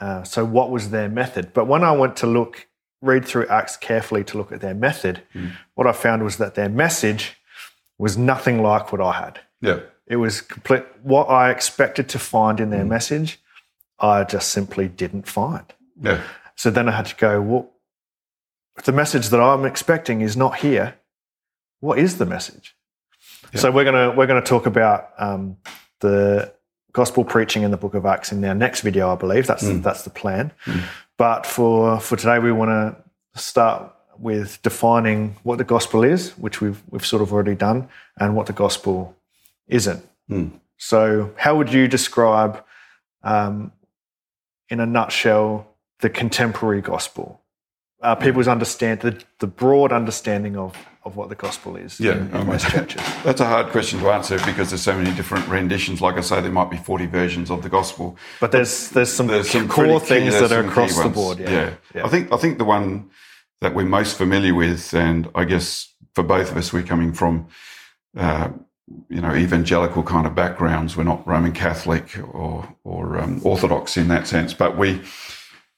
Uh, 0.00 0.22
so, 0.22 0.44
what 0.44 0.70
was 0.70 0.90
their 0.90 1.08
method? 1.08 1.52
But 1.52 1.66
when 1.66 1.82
I 1.82 1.90
went 1.90 2.16
to 2.18 2.28
look, 2.28 2.68
read 3.02 3.24
through 3.24 3.48
Acts 3.48 3.76
carefully 3.76 4.22
to 4.22 4.38
look 4.38 4.52
at 4.52 4.60
their 4.60 4.72
method, 4.72 5.22
what 5.74 5.88
I 5.88 5.92
found 5.92 6.22
was 6.22 6.36
that 6.36 6.54
their 6.54 6.68
message 6.68 7.40
was 7.98 8.16
nothing 8.16 8.62
like 8.62 8.92
what 8.92 9.00
I 9.00 9.12
had. 9.12 9.40
Yeah. 9.60 9.80
It 10.10 10.16
was 10.16 10.40
complete. 10.40 10.82
What 11.04 11.26
I 11.30 11.50
expected 11.50 12.08
to 12.10 12.18
find 12.18 12.58
in 12.58 12.70
their 12.70 12.84
mm. 12.84 12.88
message, 12.88 13.40
I 14.00 14.24
just 14.24 14.50
simply 14.50 14.88
didn't 14.88 15.28
find. 15.28 15.72
Yeah. 16.02 16.20
So 16.56 16.68
then 16.68 16.88
I 16.88 16.92
had 16.92 17.06
to 17.06 17.14
go, 17.14 17.40
well, 17.40 17.70
if 18.76 18.84
the 18.84 18.92
message 18.92 19.28
that 19.28 19.40
I'm 19.40 19.64
expecting 19.64 20.20
is 20.20 20.36
not 20.36 20.56
here, 20.56 20.96
what 21.78 21.96
is 22.00 22.18
the 22.18 22.26
message? 22.26 22.74
So 23.54 23.70
we're 23.70 23.84
gonna 23.84 24.10
we're 24.10 24.26
gonna 24.26 24.42
talk 24.42 24.66
about 24.66 25.10
um, 25.16 25.56
the 26.00 26.52
gospel 26.92 27.24
preaching 27.24 27.62
in 27.62 27.70
the 27.70 27.76
book 27.76 27.94
of 27.94 28.04
Acts 28.04 28.32
in 28.32 28.44
our 28.44 28.54
next 28.54 28.80
video, 28.80 29.12
I 29.12 29.14
believe. 29.14 29.46
That's 29.46 29.62
the, 29.62 29.74
mm. 29.74 29.82
that's 29.82 30.02
the 30.02 30.10
plan. 30.10 30.52
Mm. 30.66 30.82
But 31.18 31.46
for 31.46 32.00
for 32.00 32.16
today, 32.16 32.40
we 32.40 32.50
want 32.50 32.70
to 32.70 33.40
start 33.40 33.92
with 34.18 34.60
defining 34.62 35.36
what 35.44 35.58
the 35.58 35.64
gospel 35.64 36.02
is, 36.02 36.32
which 36.32 36.60
we've 36.60 36.82
we've 36.90 37.06
sort 37.06 37.22
of 37.22 37.32
already 37.32 37.54
done, 37.54 37.88
and 38.18 38.34
what 38.34 38.46
the 38.46 38.52
gospel 38.52 39.16
isn't. 39.70 40.04
So, 40.76 41.32
how 41.36 41.56
would 41.56 41.72
you 41.72 41.88
describe, 41.88 42.64
um, 43.22 43.72
in 44.68 44.80
a 44.80 44.86
nutshell, 44.86 45.66
the 46.00 46.08
contemporary 46.08 46.80
gospel? 46.80 47.40
Uh, 48.02 48.14
people's 48.14 48.48
understand 48.48 49.00
the, 49.00 49.22
the 49.40 49.46
broad 49.46 49.92
understanding 49.92 50.56
of, 50.56 50.74
of 51.04 51.16
what 51.16 51.28
the 51.28 51.34
gospel 51.34 51.76
is 51.76 52.00
Yeah, 52.00 52.12
in, 52.12 52.34
in 52.34 52.46
most 52.46 52.66
churches. 52.68 53.02
That's 53.24 53.42
a 53.42 53.44
hard 53.44 53.66
question 53.72 54.00
to 54.00 54.10
answer 54.10 54.38
because 54.46 54.70
there's 54.70 54.80
so 54.80 54.96
many 54.96 55.14
different 55.14 55.46
renditions. 55.48 56.00
Like 56.00 56.16
I 56.16 56.20
say, 56.20 56.40
there 56.40 56.50
might 56.50 56.70
be 56.70 56.78
40 56.78 57.06
versions 57.06 57.50
of 57.50 57.62
the 57.62 57.68
gospel. 57.68 58.16
But 58.40 58.52
there's 58.52 58.88
there's 58.88 59.12
some, 59.12 59.26
There's 59.26 59.50
some 59.50 59.68
core 59.68 60.00
things 60.00 60.32
that 60.40 60.50
are 60.50 60.64
across 60.64 60.98
the 60.98 61.10
board. 61.10 61.40
Yeah. 61.40 61.50
Yeah. 61.50 61.74
Yeah. 61.94 62.06
I 62.06 62.08
think 62.08 62.32
I 62.32 62.38
think 62.38 62.56
the 62.56 62.64
one 62.64 63.10
that 63.60 63.74
we're 63.74 63.84
most 63.84 64.16
familiar 64.16 64.54
with, 64.54 64.94
and 64.94 65.28
I 65.34 65.44
guess 65.44 65.92
for 66.14 66.22
both 66.22 66.50
of 66.50 66.56
us, 66.56 66.72
we're 66.72 66.82
coming 66.82 67.12
from, 67.12 67.48
uh, 68.16 68.48
you 69.08 69.20
know, 69.20 69.34
evangelical 69.34 70.02
kind 70.02 70.26
of 70.26 70.34
backgrounds. 70.34 70.96
We're 70.96 71.04
not 71.04 71.26
Roman 71.26 71.52
Catholic 71.52 72.18
or 72.34 72.76
or 72.84 73.18
um, 73.18 73.40
Orthodox 73.44 73.96
in 73.96 74.08
that 74.08 74.26
sense, 74.26 74.54
but 74.54 74.76
we. 74.76 75.00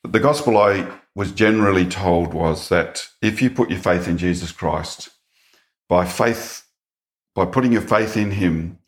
The 0.04 0.18
gospel 0.18 0.58
I 0.58 0.88
was 1.14 1.30
generally 1.30 1.86
told 1.86 2.34
was 2.34 2.68
that 2.70 3.08
if 3.20 3.40
you 3.40 3.50
put 3.50 3.70
your 3.70 3.78
faith 3.78 4.08
in 4.08 4.18
Jesus 4.18 4.50
Christ, 4.50 5.10
by 5.88 6.06
faith, 6.06 6.64
by 7.34 7.44
putting 7.44 7.72
your 7.72 7.82
faith 7.82 8.16
in 8.16 8.32
Him, 8.32 8.78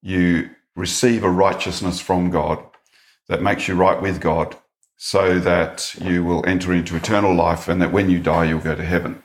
you 0.00 0.50
receive 0.74 1.24
a 1.24 1.30
righteousness 1.30 2.00
from 2.00 2.30
God 2.30 2.64
that 3.28 3.42
makes 3.42 3.68
you 3.68 3.74
right 3.74 4.00
with 4.00 4.20
God 4.20 4.56
so 4.96 5.38
that 5.40 5.94
you 6.00 6.24
will 6.24 6.46
enter 6.46 6.72
into 6.72 6.96
eternal 6.96 7.34
life 7.34 7.68
and 7.68 7.82
that 7.82 7.92
when 7.92 8.08
you 8.08 8.20
die, 8.20 8.44
you'll 8.44 8.60
go 8.60 8.74
to 8.74 8.84
heaven. 8.84 9.22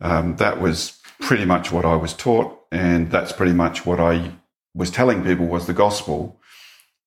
Um, 0.00 0.36
that 0.36 0.60
was 0.60 0.97
pretty 1.20 1.44
much 1.44 1.72
what 1.72 1.84
I 1.84 1.96
was 1.96 2.14
taught. 2.14 2.58
And 2.70 3.10
that's 3.10 3.32
pretty 3.32 3.52
much 3.54 3.86
what 3.86 4.00
I 4.00 4.32
was 4.74 4.90
telling 4.90 5.24
people 5.24 5.46
was 5.46 5.66
the 5.66 5.72
gospel. 5.72 6.38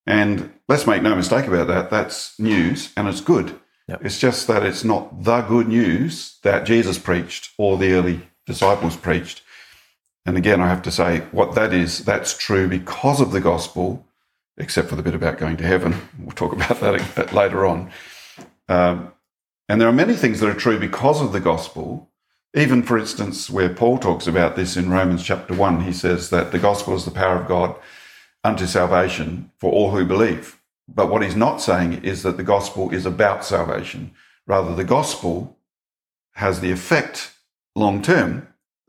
And 0.08 0.52
let's 0.68 0.88
make 0.88 1.04
no 1.04 1.16
mistake 1.16 1.48
about 1.48 1.68
that. 1.68 1.90
That's 1.90 2.38
news 2.40 2.92
and 2.98 3.08
it's 3.08 3.22
good. 3.22 3.60
Yep. 3.88 4.06
It's 4.06 4.20
just 4.20 4.48
that 4.48 4.64
it's 4.64 4.84
not 4.84 5.24
the 5.24 5.42
good 5.42 5.68
news 5.68 6.38
that 6.44 6.66
Jesus 6.66 6.98
preached 6.98 7.52
or 7.58 7.78
the 7.78 7.94
early 7.94 8.22
disciples 8.46 8.96
preached. 8.96 9.44
And 10.26 10.38
again, 10.38 10.62
I 10.62 10.68
have 10.68 10.82
to 10.84 10.92
say 10.92 11.20
what 11.32 11.56
that 11.56 11.74
is, 11.74 12.06
that's 12.06 12.38
true 12.38 12.68
because 12.68 13.22
of 13.22 13.32
the 13.32 13.42
gospel, 13.42 14.06
except 14.58 14.88
for 14.90 14.96
the 14.96 15.04
bit 15.04 15.16
about 15.16 15.38
going 15.40 15.58
to 15.58 15.64
heaven. 15.66 15.96
We'll 16.20 16.32
talk 16.32 16.54
about 16.54 16.80
that 16.80 16.96
a 16.96 17.16
bit 17.16 17.34
later 17.34 17.66
on. 17.66 17.92
Um, 18.70 19.14
And 19.68 19.80
there 19.80 19.88
are 19.88 19.94
many 19.94 20.16
things 20.16 20.40
that 20.40 20.50
are 20.50 20.54
true 20.60 20.80
because 20.80 21.22
of 21.22 21.32
the 21.32 21.40
gospel. 21.40 22.11
Even, 22.54 22.84
for 22.84 22.98
instance, 22.98 23.50
where 23.50 23.74
Paul 23.74 23.98
talks 23.98 24.28
about 24.28 24.56
this 24.56 24.76
in 24.76 24.90
Romans 24.90 25.24
chapter 25.24 25.54
1, 25.54 25.84
he 25.84 25.94
says 25.94 26.30
that 26.32 26.52
the 26.52 26.60
gospel 26.60 26.96
is 26.96 27.06
the 27.06 27.12
power 27.12 27.38
of 27.38 27.48
God 27.48 27.76
unto 28.44 28.66
salvation 28.66 29.52
for 29.58 29.72
all 29.72 29.92
who 29.92 30.06
believe. 30.06 30.60
But 30.88 31.10
what 31.10 31.24
he's 31.24 31.36
not 31.36 31.62
saying 31.62 32.04
is 32.04 32.24
that 32.24 32.36
the 32.36 32.44
gospel 32.44 32.94
is 32.94 33.06
about 33.06 33.46
salvation. 33.46 34.12
Rather, 34.46 34.76
the 34.76 34.84
gospel 34.84 35.58
has 36.34 36.60
the 36.60 36.72
effect 36.72 37.34
long 37.76 38.02
term 38.02 38.48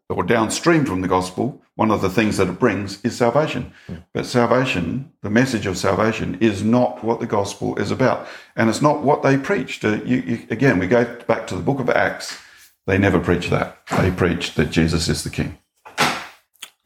or 0.08 0.24
downstream 0.24 0.84
from 0.84 1.00
the 1.00 1.08
gospel. 1.08 1.62
One 1.74 1.90
of 1.90 2.02
the 2.02 2.10
things 2.10 2.36
that 2.36 2.48
it 2.48 2.58
brings 2.58 3.02
is 3.04 3.16
salvation. 3.16 3.72
But 4.12 4.26
salvation, 4.26 5.12
the 5.22 5.30
message 5.30 5.66
of 5.66 5.78
salvation, 5.78 6.36
is 6.40 6.62
not 6.62 7.02
what 7.02 7.20
the 7.20 7.26
gospel 7.26 7.78
is 7.78 7.90
about. 7.90 8.26
And 8.56 8.68
it's 8.68 8.82
not 8.82 9.02
what 9.02 9.22
they 9.22 9.38
preached. 9.38 9.84
Uh, 9.84 10.02
you, 10.04 10.16
you, 10.18 10.46
again, 10.50 10.78
we 10.78 10.86
go 10.86 11.04
back 11.26 11.46
to 11.46 11.54
the 11.54 11.62
book 11.62 11.80
of 11.80 11.88
Acts. 11.88 12.38
They 12.86 12.98
never 12.98 13.20
preach 13.20 13.48
that. 13.50 13.78
They 13.98 14.10
preach 14.10 14.54
that 14.54 14.70
Jesus 14.70 15.08
is 15.08 15.24
the 15.24 15.30
king. 15.30 15.58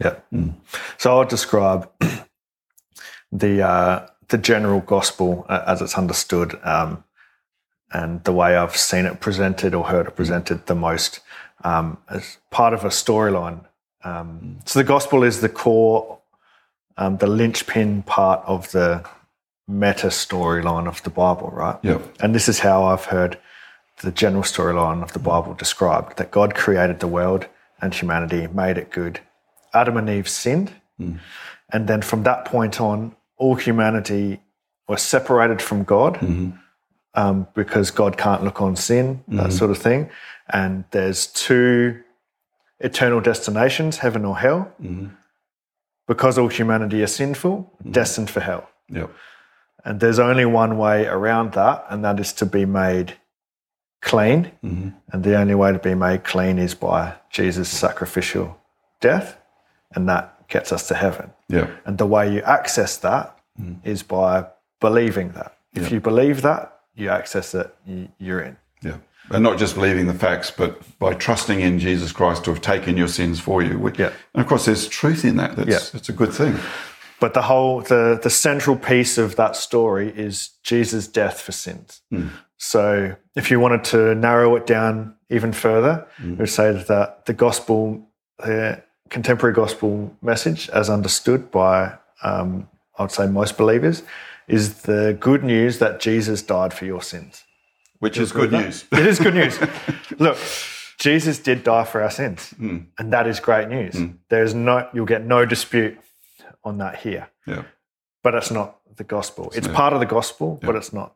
Yeah. 0.02 0.16
So 0.98 1.18
I'll 1.18 1.24
describe 1.24 1.90
the 3.32 3.62
uh, 3.62 4.06
the 4.28 4.38
general 4.38 4.80
gospel 4.80 5.46
uh, 5.48 5.62
as 5.66 5.80
it's 5.80 5.96
understood, 5.96 6.58
um, 6.62 7.04
and 7.92 8.22
the 8.24 8.32
way 8.32 8.56
I've 8.56 8.76
seen 8.76 9.06
it 9.06 9.20
presented 9.20 9.74
or 9.74 9.84
heard 9.84 10.06
it 10.06 10.16
presented 10.16 10.66
the 10.66 10.74
most 10.74 11.20
um, 11.64 11.98
as 12.10 12.38
part 12.50 12.74
of 12.74 12.84
a 12.84 12.88
storyline. 12.88 13.64
Um, 14.04 14.58
so 14.66 14.78
the 14.78 14.84
gospel 14.84 15.22
is 15.22 15.40
the 15.40 15.48
core, 15.48 16.18
um, 16.96 17.16
the 17.16 17.26
linchpin 17.26 18.02
part 18.02 18.42
of 18.46 18.70
the 18.72 19.04
meta 19.66 20.08
storyline 20.08 20.86
of 20.86 21.02
the 21.02 21.10
Bible, 21.10 21.50
right? 21.50 21.78
Yeah. 21.82 22.00
And 22.20 22.34
this 22.34 22.48
is 22.48 22.60
how 22.60 22.84
I've 22.84 23.06
heard 23.06 23.38
the 24.02 24.12
general 24.12 24.42
storyline 24.42 25.02
of 25.02 25.12
the 25.12 25.18
Bible 25.18 25.54
described 25.54 26.18
that 26.18 26.30
God 26.30 26.54
created 26.54 27.00
the 27.00 27.06
world 27.06 27.46
and 27.80 27.94
humanity, 27.94 28.46
made 28.46 28.78
it 28.78 28.90
good. 28.90 29.20
Adam 29.72 29.96
and 29.96 30.08
Eve 30.08 30.28
sinned. 30.28 30.72
Mm-hmm. 31.00 31.16
And 31.72 31.88
then 31.88 32.02
from 32.02 32.22
that 32.22 32.44
point 32.44 32.80
on, 32.80 33.16
all 33.36 33.56
humanity 33.56 34.40
was 34.88 35.02
separated 35.02 35.60
from 35.60 35.84
God 35.84 36.14
mm-hmm. 36.14 36.50
um, 37.14 37.46
because 37.54 37.90
God 37.90 38.16
can't 38.16 38.44
look 38.44 38.60
on 38.62 38.76
sin, 38.76 39.24
that 39.28 39.34
mm-hmm. 39.34 39.50
sort 39.50 39.70
of 39.70 39.78
thing. 39.78 40.10
And 40.48 40.84
there's 40.92 41.26
two 41.26 42.02
eternal 42.78 43.20
destinations, 43.20 43.98
heaven 43.98 44.24
or 44.24 44.38
hell. 44.38 44.72
Because 46.06 46.38
all 46.38 46.48
humanity 46.48 47.02
is 47.02 47.14
sinful, 47.14 47.72
destined 47.90 48.30
for 48.30 48.40
hell. 48.40 48.70
Yeah. 48.88 49.08
And 49.84 49.98
there's 49.98 50.20
only 50.20 50.44
one 50.44 50.78
way 50.78 51.06
around 51.06 51.52
that, 51.54 51.84
and 51.88 52.04
that 52.04 52.20
is 52.20 52.32
to 52.34 52.46
be 52.46 52.64
made 52.64 53.14
clean. 54.06 54.52
Mm-hmm. 54.64 54.88
And 55.12 55.24
the 55.24 55.36
only 55.36 55.54
way 55.54 55.72
to 55.72 55.78
be 55.78 55.94
made 55.94 56.24
clean 56.24 56.58
is 56.58 56.74
by 56.74 57.14
Jesus' 57.28 57.68
sacrificial 57.68 58.56
death, 59.00 59.36
and 59.94 60.08
that 60.08 60.48
gets 60.48 60.72
us 60.72 60.88
to 60.88 60.94
heaven. 60.94 61.32
Yeah. 61.48 61.68
And 61.84 61.98
the 61.98 62.06
way 62.06 62.32
you 62.32 62.40
access 62.42 62.96
that 62.98 63.38
mm. 63.60 63.76
is 63.84 64.02
by 64.02 64.46
believing 64.80 65.32
that. 65.32 65.52
If 65.74 65.90
you 65.90 66.00
believe 66.00 66.40
that, 66.40 66.80
you 66.94 67.10
access 67.10 67.54
it, 67.54 67.74
you, 67.84 68.08
you're 68.18 68.40
in. 68.40 68.56
Yeah. 68.80 68.96
And 69.28 69.42
not 69.42 69.58
just 69.58 69.74
believing 69.74 70.06
the 70.06 70.14
facts, 70.14 70.50
but 70.50 70.80
by 70.98 71.12
trusting 71.12 71.60
in 71.60 71.78
Jesus 71.78 72.12
Christ 72.12 72.44
to 72.44 72.50
have 72.50 72.62
taken 72.62 72.96
your 72.96 73.08
sins 73.08 73.38
for 73.40 73.60
you. 73.62 73.78
Which, 73.78 73.98
Yeah. 73.98 74.12
And 74.32 74.40
of 74.40 74.46
course, 74.46 74.64
there's 74.64 74.88
truth 74.88 75.24
in 75.24 75.36
that. 75.36 75.56
That's, 75.56 75.68
Yeah. 75.68 75.80
that's 75.92 76.08
a 76.08 76.14
good 76.14 76.32
thing. 76.32 76.56
But 77.18 77.34
the 77.34 77.42
whole 77.42 77.80
the 77.80 78.18
the 78.22 78.30
central 78.30 78.76
piece 78.76 79.16
of 79.18 79.36
that 79.36 79.56
story 79.56 80.12
is 80.14 80.50
Jesus' 80.62 81.08
death 81.08 81.40
for 81.40 81.52
sins. 81.52 82.02
Hmm. 82.10 82.28
So 82.58 83.16
if 83.34 83.50
you 83.50 83.60
wanted 83.60 83.84
to 83.84 84.14
narrow 84.14 84.56
it 84.56 84.66
down 84.66 85.14
even 85.30 85.52
further, 85.52 86.06
mm. 86.18 86.30
we 86.30 86.36
would 86.36 86.48
say 86.48 86.72
that 86.72 87.26
the 87.26 87.32
gospel, 87.32 88.08
the 88.38 88.82
contemporary 89.10 89.54
gospel 89.54 90.16
message, 90.22 90.68
as 90.70 90.88
understood 90.88 91.50
by 91.50 91.96
um, 92.22 92.68
I 92.98 93.02
would 93.02 93.12
say 93.12 93.26
most 93.26 93.58
believers, 93.58 94.02
is 94.48 94.82
the 94.82 95.16
good 95.20 95.44
news 95.44 95.78
that 95.78 96.00
Jesus 96.00 96.42
died 96.42 96.72
for 96.72 96.84
your 96.84 97.02
sins. 97.02 97.44
Which 97.98 98.18
is 98.18 98.32
good 98.32 98.52
news. 98.52 98.84
It 98.92 99.06
is 99.06 99.18
good 99.18 99.34
news. 99.34 99.58
Look, 100.18 100.38
Jesus 100.98 101.38
did 101.38 101.64
die 101.64 101.84
for 101.84 102.02
our 102.02 102.10
sins, 102.10 102.50
hmm. 102.50 102.78
and 102.98 103.12
that 103.12 103.26
is 103.26 103.40
great 103.40 103.68
news. 103.68 103.96
Hmm. 103.96 104.06
There's 104.28 104.54
no, 104.54 104.88
you'll 104.92 105.06
get 105.06 105.24
no 105.24 105.46
dispute 105.46 105.98
on 106.62 106.78
that 106.78 106.96
here. 106.96 107.28
Yeah. 107.46 107.62
But 108.22 108.34
it's 108.34 108.50
not 108.50 108.78
the 108.96 109.04
gospel. 109.04 109.50
It's 109.54 109.68
part 109.68 109.92
of 109.92 110.00
the 110.00 110.06
gospel, 110.06 110.58
but 110.62 110.74
it's 110.74 110.92
not. 110.92 111.15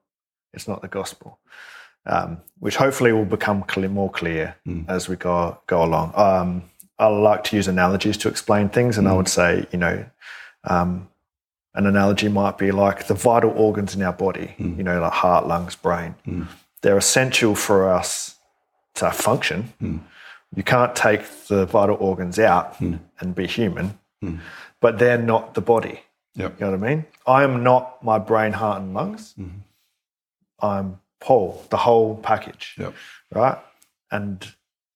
It's 0.52 0.68
not 0.68 0.82
the 0.82 0.88
gospel. 0.88 1.38
Um, 2.06 2.38
which 2.60 2.76
hopefully 2.76 3.12
will 3.12 3.26
become 3.26 3.62
clear, 3.62 3.88
more 3.88 4.10
clear 4.10 4.56
hmm. 4.64 4.82
as 4.88 5.06
we 5.06 5.16
go 5.16 5.60
go 5.66 5.84
along. 5.84 6.12
Um, 6.16 6.62
I 6.98 7.08
like 7.08 7.44
to 7.44 7.56
use 7.56 7.68
analogies 7.68 8.16
to 8.18 8.28
explain 8.28 8.70
things, 8.70 8.96
and 8.96 9.06
I 9.06 9.12
would 9.12 9.28
hmm. 9.28 9.40
say, 9.40 9.66
you 9.70 9.78
know, 9.78 10.06
um, 10.64 11.08
an 11.74 11.86
analogy 11.86 12.28
might 12.28 12.56
be 12.56 12.72
like 12.72 13.06
the 13.06 13.14
vital 13.14 13.50
organs 13.50 13.94
in 13.94 14.02
our 14.02 14.14
body. 14.14 14.54
Hmm. 14.56 14.78
You 14.78 14.82
know, 14.82 14.98
like 14.98 15.12
heart, 15.12 15.46
lungs, 15.46 15.76
brain. 15.76 16.14
They're 16.80 16.96
essential 16.96 17.54
for 17.54 17.90
us 17.90 18.36
to 18.94 19.10
function. 19.10 19.74
You 20.56 20.62
can't 20.62 20.96
take 20.96 21.22
the 21.48 21.66
vital 21.66 21.96
organs 22.00 22.38
out 22.38 22.80
and 22.80 23.34
be 23.34 23.46
human, 23.46 23.98
but 24.80 24.98
they're 24.98 25.18
not 25.18 25.52
the 25.54 25.60
body. 25.60 26.00
Yep. 26.34 26.60
You 26.60 26.66
know 26.66 26.72
what 26.72 26.82
I 26.82 26.88
mean? 26.94 27.04
I 27.26 27.44
am 27.44 27.62
not 27.62 28.02
my 28.02 28.18
brain, 28.18 28.52
heart, 28.52 28.80
and 28.80 28.94
lungs. 28.94 29.34
I'm 30.62 31.01
Paul, 31.20 31.64
the 31.70 31.77
whole 31.77 32.16
package, 32.16 32.75
Yep. 32.79 32.94
right? 33.33 33.59
And 34.11 34.46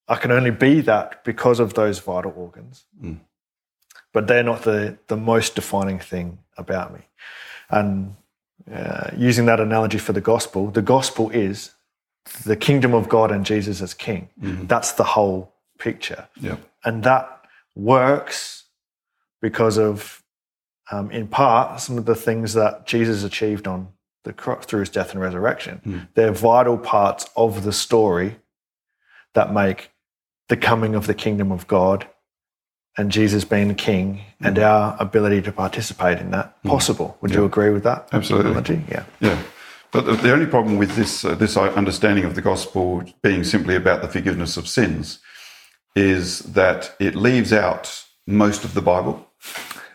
I 0.09 0.17
can 0.17 0.31
only 0.31 0.51
be 0.51 0.81
that 0.83 1.25
because 1.25 1.61
of 1.61 1.75
those 1.75 1.99
vital 1.99 2.33
organs. 2.37 2.85
But 4.13 4.27
they're 4.29 4.43
not 4.45 4.63
the, 4.63 4.97
the 5.09 5.17
most 5.17 5.55
defining 5.55 5.99
thing 5.99 6.39
about 6.57 6.93
me. 6.95 7.01
And 7.71 8.15
uh, 8.73 9.11
using 9.17 9.47
that 9.47 9.61
analogy 9.61 9.99
for 9.99 10.13
the 10.13 10.21
gospel, 10.21 10.71
the 10.71 10.83
gospel 10.83 11.31
is 11.31 11.73
the 12.45 12.57
kingdom 12.57 12.95
of 12.95 13.09
God 13.09 13.31
and 13.31 13.45
Jesus 13.45 13.83
as 13.83 13.93
king. 13.95 14.29
That's 14.37 14.93
the 14.93 15.05
whole 15.05 15.53
picture. 15.79 16.29
Yep. 16.41 16.61
And 16.85 17.03
that 17.05 17.45
works 17.75 18.65
because 19.43 19.79
of, 19.79 20.23
um, 20.91 21.11
in 21.11 21.27
part, 21.29 21.81
some 21.81 21.99
of 21.99 22.05
the 22.07 22.15
things 22.15 22.55
that 22.55 22.87
Jesus 22.87 23.25
achieved 23.25 23.67
on 23.67 23.89
the 24.25 24.33
cro- 24.33 24.61
through 24.61 24.81
his 24.81 24.91
death 24.91 25.13
and 25.13 25.21
resurrection. 25.21 25.81
Hmm. 25.85 25.99
They're 26.15 26.33
vital 26.33 26.77
parts 26.77 27.29
of 27.37 27.65
the 27.65 27.73
story 27.73 28.37
that 29.35 29.53
make 29.53 29.91
the 30.49 30.57
coming 30.57 30.95
of 30.95 31.07
the 31.07 31.15
kingdom 31.15 31.53
of 31.53 31.67
God 31.67 32.07
and 32.97 33.11
Jesus 33.11 33.45
being 33.45 33.75
king 33.75 34.23
and 34.41 34.57
hmm. 34.57 34.63
our 34.63 34.97
ability 34.99 35.43
to 35.43 35.53
participate 35.53 36.19
in 36.19 36.31
that 36.33 36.57
hmm. 36.63 36.69
possible. 36.69 37.17
Would 37.21 37.33
you 37.33 37.45
agree 37.45 37.71
with 37.71 37.85
that? 37.85 38.09
Absolutely. 38.13 38.83
Yeah. 38.91 39.05
Yeah. 39.21 39.43
But 39.93 40.07
the, 40.07 40.13
the 40.15 40.33
only 40.33 40.47
problem 40.47 40.77
with 40.77 40.97
this 40.97 41.25
uh, 41.25 41.37
this 41.37 41.57
uh, 41.57 41.63
understanding 41.75 42.25
of 42.25 42.35
the 42.35 42.43
gospel 42.43 43.05
being 43.23 43.45
simply 43.45 43.77
about 43.77 44.03
the 44.03 44.09
forgiveness 44.09 44.57
of 44.57 44.67
sins 44.67 45.21
is 45.95 46.41
that 46.41 46.97
it 46.99 47.15
leaves 47.15 47.53
out 47.53 48.05
most 48.27 48.65
of 48.65 48.75
the 48.75 48.83
Bible, 48.83 49.25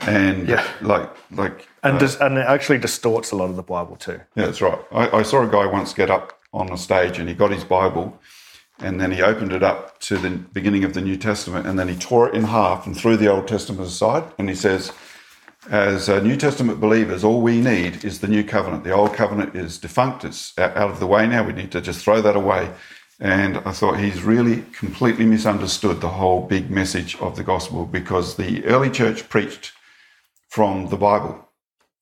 and 0.02 0.48
Yeah. 0.48 0.66
like 0.82 1.10
like 1.32 1.68
And, 1.84 2.00
dis- 2.00 2.18
and 2.20 2.38
it 2.38 2.46
actually 2.46 2.78
distorts 2.78 3.32
a 3.32 3.36
lot 3.36 3.50
of 3.50 3.56
the 3.56 3.64
Bible 3.64 3.96
too. 3.96 4.22
Yeah, 4.36 4.46
that's 4.46 4.62
right. 4.62 4.80
I, 4.92 5.20
I 5.20 5.24
saw 5.24 5.44
a 5.44 5.48
guy 5.48 5.66
once 5.66 5.94
get 5.94 6.10
up 6.10 6.40
on 6.54 6.72
a 6.72 6.78
stage 6.78 7.20
and 7.20 7.30
he 7.30 7.36
got 7.36 7.52
his 7.52 7.64
Bible 7.64 8.20
and 8.80 9.00
then 9.00 9.12
he 9.12 9.22
opened 9.22 9.52
it 9.52 9.64
up 9.64 10.00
to 10.00 10.18
the 10.18 10.30
beginning 10.30 10.84
of 10.84 10.94
the 10.94 11.02
New 11.02 11.18
Testament 11.18 11.68
and 11.68 11.78
then 11.78 11.88
he 11.88 11.96
tore 11.96 12.30
it 12.30 12.36
in 12.36 12.44
half 12.46 12.86
and 12.86 12.96
threw 12.96 13.18
the 13.18 13.28
Old 13.28 13.48
Testament 13.48 13.88
aside. 13.88 14.24
And 14.38 14.50
he 14.50 14.56
says, 14.56 14.92
as 15.70 16.08
uh, 16.08 16.20
New 16.22 16.38
Testament 16.38 16.80
believers, 16.80 17.24
all 17.24 17.42
we 17.42 17.60
need 17.60 18.04
is 18.06 18.20
the 18.20 18.28
new 18.28 18.44
covenant. 18.44 18.84
The 18.84 18.92
old 18.92 19.14
covenant 19.14 19.56
is 19.56 19.78
defunct, 19.78 20.24
it's 20.24 20.58
out 20.58 20.78
of 20.78 21.00
the 21.00 21.08
way 21.08 21.28
now. 21.28 21.44
We 21.44 21.54
need 21.54 21.72
to 21.74 21.82
just 21.82 22.04
throw 22.04 22.22
that 22.22 22.36
away. 22.36 22.72
And 23.20 23.58
I 23.58 23.72
thought 23.72 24.00
he's 24.00 24.24
really 24.24 24.64
completely 24.72 25.26
misunderstood 25.26 26.00
the 26.00 26.08
whole 26.08 26.48
big 26.48 26.72
message 26.72 27.18
of 27.18 27.36
the 27.36 27.44
gospel 27.44 27.86
because 27.86 28.38
the 28.38 28.64
early 28.66 28.90
church 28.90 29.28
preached 29.28 29.74
from 30.48 30.88
the 30.88 30.98
Bible. 30.98 31.49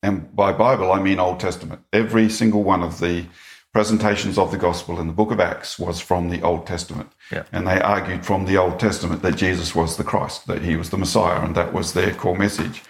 And 0.04 0.36
by 0.36 0.54
Bible, 0.54 0.92
I 0.92 1.02
mean 1.02 1.20
Old 1.20 1.40
Testament. 1.40 1.82
Every 1.92 2.30
single 2.30 2.64
one 2.64 2.84
of 2.84 3.00
the 3.00 3.26
presentations 3.74 4.38
of 4.38 4.52
the 4.52 4.58
gospel 4.58 5.00
in 5.00 5.08
the 5.08 5.14
book 5.14 5.32
of 5.32 5.40
Acts 5.40 5.78
was 5.78 6.00
from 6.00 6.30
the 6.30 6.42
Old 6.42 6.66
Testament. 6.66 7.12
Yeah. 7.32 7.44
And 7.52 7.68
they 7.68 7.80
argued 7.80 8.26
from 8.26 8.46
the 8.46 8.58
Old 8.58 8.80
Testament 8.80 9.22
that 9.22 9.36
Jesus 9.36 9.76
was 9.76 9.98
the 9.98 10.04
Christ, 10.04 10.48
that 10.48 10.62
he 10.62 10.76
was 10.76 10.90
the 10.90 10.98
Messiah, 10.98 11.44
and 11.44 11.56
that 11.56 11.74
was 11.74 11.94
their 11.94 12.14
core 12.14 12.38
message. 12.38 12.84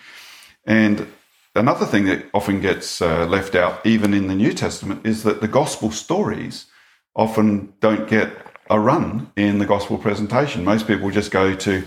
And 0.65 1.07
another 1.55 1.85
thing 1.85 2.05
that 2.05 2.25
often 2.33 2.61
gets 2.61 3.01
uh, 3.01 3.25
left 3.25 3.55
out, 3.55 3.85
even 3.85 4.13
in 4.13 4.27
the 4.27 4.35
New 4.35 4.53
Testament, 4.53 5.05
is 5.05 5.23
that 5.23 5.41
the 5.41 5.47
gospel 5.47 5.91
stories 5.91 6.67
often 7.15 7.73
don't 7.79 8.07
get 8.07 8.31
a 8.69 8.79
run 8.79 9.31
in 9.35 9.59
the 9.59 9.65
gospel 9.65 9.97
presentation. 9.97 10.63
Most 10.63 10.87
people 10.87 11.09
just 11.09 11.31
go 11.31 11.55
to 11.55 11.83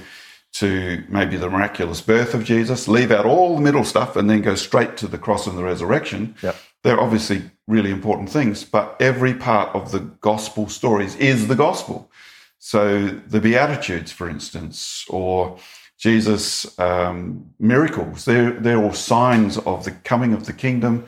to 0.52 1.04
maybe 1.08 1.36
the 1.36 1.48
miraculous 1.48 2.00
birth 2.00 2.34
of 2.34 2.44
Jesus, 2.44 2.88
leave 2.88 3.10
out 3.10 3.24
all 3.24 3.54
the 3.54 3.62
middle 3.62 3.84
stuff, 3.84 4.16
and 4.16 4.28
then 4.28 4.42
go 4.42 4.54
straight 4.54 4.96
to 4.98 5.06
the 5.06 5.18
cross 5.18 5.46
and 5.46 5.56
the 5.56 5.62
resurrection. 5.62 6.34
Yep. 6.42 6.56
they're 6.82 7.00
obviously 7.00 7.42
really 7.66 7.90
important 7.90 8.30
things, 8.30 8.64
but 8.64 8.96
every 9.00 9.34
part 9.34 9.74
of 9.74 9.92
the 9.92 10.00
gospel 10.00 10.68
stories 10.68 11.14
is 11.16 11.46
the 11.46 11.54
gospel. 11.54 12.10
So 12.58 13.06
the 13.06 13.40
Beatitudes, 13.40 14.12
for 14.12 14.28
instance, 14.28 15.06
or 15.08 15.58
Jesus' 15.98 16.78
um, 16.78 17.54
miracles, 17.58 18.24
they're, 18.24 18.52
they're 18.52 18.82
all 18.82 18.92
signs 18.92 19.56
of 19.58 19.84
the 19.84 19.92
coming 19.92 20.34
of 20.34 20.46
the 20.46 20.52
kingdom. 20.52 21.06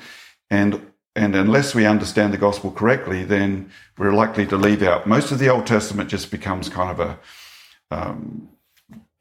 And, 0.51 0.93
and 1.17 1.35
unless 1.35 1.75
we 1.75 1.85
understand 1.85 2.33
the 2.33 2.39
gospel 2.39 2.71
correctly, 2.71 3.25
then 3.25 3.71
we're 3.99 4.15
likely 4.15 4.47
to 4.47 4.57
leave 4.57 4.83
out. 4.83 5.07
Most 5.07 5.33
of 5.33 5.39
the 5.39 5.49
Old 5.49 5.67
Testament 5.67 6.09
just 6.09 6.31
becomes 6.31 6.69
kind 6.69 6.91
of 6.91 7.01
a, 7.01 7.19
um, 7.91 8.49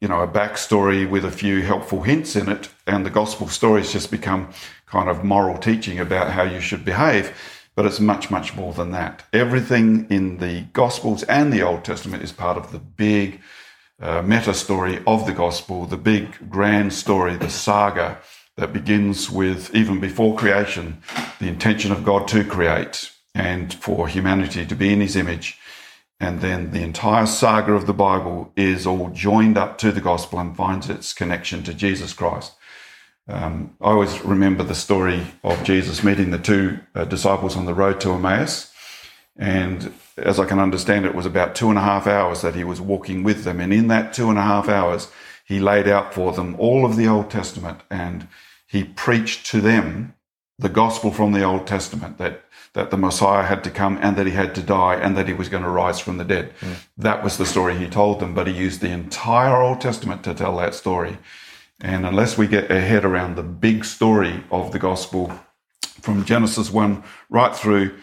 you 0.02 0.08
know, 0.08 0.20
a 0.20 0.26
backstory 0.26 1.08
with 1.08 1.24
a 1.24 1.30
few 1.30 1.62
helpful 1.62 2.02
hints 2.02 2.34
in 2.34 2.48
it. 2.48 2.68
And 2.88 3.06
the 3.06 3.10
gospel 3.10 3.46
stories 3.46 3.92
just 3.92 4.10
become 4.10 4.48
kind 4.84 5.08
of 5.08 5.22
moral 5.22 5.56
teaching 5.56 6.00
about 6.00 6.32
how 6.32 6.42
you 6.42 6.60
should 6.60 6.84
behave. 6.84 7.32
But 7.76 7.86
it's 7.86 8.00
much, 8.00 8.28
much 8.28 8.56
more 8.56 8.72
than 8.72 8.90
that. 8.90 9.22
Everything 9.32 10.08
in 10.10 10.38
the 10.38 10.62
Gospels 10.72 11.22
and 11.22 11.52
the 11.52 11.62
Old 11.62 11.84
Testament 11.84 12.24
is 12.24 12.32
part 12.32 12.58
of 12.58 12.72
the 12.72 12.80
big 12.80 13.40
uh, 14.00 14.22
meta 14.22 14.52
story 14.52 15.00
of 15.06 15.24
the 15.24 15.32
Gospel, 15.32 15.86
the 15.86 15.96
big 15.96 16.50
grand 16.50 16.92
story, 16.92 17.36
the 17.36 17.48
saga 17.48 18.18
that 18.56 18.72
begins 18.72 19.30
with, 19.30 19.74
even 19.74 20.00
before 20.00 20.36
creation, 20.36 21.00
the 21.38 21.48
intention 21.48 21.92
of 21.92 22.04
God 22.04 22.26
to 22.28 22.44
create 22.44 23.12
and 23.36 23.72
for 23.72 24.08
humanity 24.08 24.66
to 24.66 24.74
be 24.74 24.92
in 24.92 25.00
his 25.00 25.16
image. 25.16 25.58
And 26.22 26.40
then 26.40 26.70
the 26.70 26.82
entire 26.82 27.26
saga 27.26 27.72
of 27.72 27.88
the 27.88 27.92
Bible 27.92 28.52
is 28.54 28.86
all 28.86 29.10
joined 29.10 29.58
up 29.58 29.76
to 29.78 29.90
the 29.90 30.00
gospel 30.00 30.38
and 30.38 30.56
finds 30.56 30.88
its 30.88 31.12
connection 31.12 31.64
to 31.64 31.74
Jesus 31.74 32.12
Christ. 32.12 32.52
Um, 33.26 33.74
I 33.80 33.90
always 33.90 34.24
remember 34.24 34.62
the 34.62 34.76
story 34.76 35.26
of 35.42 35.64
Jesus 35.64 36.04
meeting 36.04 36.30
the 36.30 36.38
two 36.38 36.78
uh, 36.94 37.06
disciples 37.06 37.56
on 37.56 37.66
the 37.66 37.74
road 37.74 38.00
to 38.02 38.12
Emmaus. 38.12 38.72
And 39.36 39.92
as 40.16 40.38
I 40.38 40.44
can 40.44 40.60
understand, 40.60 41.06
it 41.06 41.16
was 41.16 41.26
about 41.26 41.56
two 41.56 41.70
and 41.70 41.78
a 41.78 41.82
half 41.82 42.06
hours 42.06 42.40
that 42.42 42.54
he 42.54 42.62
was 42.62 42.80
walking 42.80 43.24
with 43.24 43.42
them. 43.42 43.58
And 43.58 43.72
in 43.72 43.88
that 43.88 44.12
two 44.12 44.30
and 44.30 44.38
a 44.38 44.42
half 44.42 44.68
hours, 44.68 45.10
he 45.44 45.58
laid 45.58 45.88
out 45.88 46.14
for 46.14 46.32
them 46.32 46.54
all 46.56 46.86
of 46.86 46.94
the 46.94 47.08
Old 47.08 47.32
Testament 47.32 47.80
and 47.90 48.28
he 48.68 48.84
preached 48.84 49.44
to 49.46 49.60
them 49.60 50.14
the 50.56 50.68
gospel 50.68 51.10
from 51.10 51.32
the 51.32 51.42
Old 51.42 51.66
Testament 51.66 52.18
that, 52.18 52.44
that 52.74 52.90
the 52.90 52.96
Messiah 52.96 53.42
had 53.42 53.62
to 53.64 53.70
come 53.70 53.98
and 54.00 54.16
that 54.16 54.26
he 54.26 54.32
had 54.32 54.54
to 54.54 54.62
die 54.62 54.94
and 54.94 55.16
that 55.16 55.28
he 55.28 55.34
was 55.34 55.48
going 55.48 55.62
to 55.62 55.68
rise 55.68 56.00
from 56.00 56.16
the 56.16 56.24
dead. 56.24 56.54
Mm. 56.60 56.76
That 56.96 57.22
was 57.22 57.36
the 57.36 57.44
story 57.44 57.76
he 57.76 57.88
told 57.88 58.18
them, 58.20 58.34
but 58.34 58.46
he 58.46 58.54
used 58.54 58.80
the 58.80 58.90
entire 58.90 59.56
Old 59.56 59.80
Testament 59.80 60.24
to 60.24 60.34
tell 60.34 60.56
that 60.56 60.74
story. 60.74 61.18
And 61.80 62.06
unless 62.06 62.38
we 62.38 62.46
get 62.46 62.70
our 62.70 62.80
head 62.80 63.04
around 63.04 63.34
the 63.34 63.42
big 63.42 63.84
story 63.84 64.42
of 64.50 64.72
the 64.72 64.78
gospel 64.78 65.32
from 66.00 66.24
Genesis 66.24 66.70
1 66.70 67.02
right 67.28 67.54
through, 67.54 67.94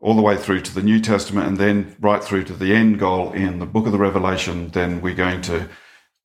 all 0.00 0.14
the 0.14 0.22
way 0.22 0.36
through 0.36 0.60
to 0.60 0.74
the 0.74 0.82
New 0.82 1.00
Testament, 1.00 1.46
and 1.46 1.58
then 1.58 1.96
right 2.00 2.22
through 2.22 2.44
to 2.44 2.52
the 2.52 2.74
end 2.74 2.98
goal 2.98 3.32
in 3.32 3.60
the 3.60 3.66
book 3.66 3.86
of 3.86 3.92
the 3.92 3.98
Revelation, 3.98 4.68
then 4.70 5.00
we're 5.00 5.14
going 5.14 5.40
to, 5.42 5.68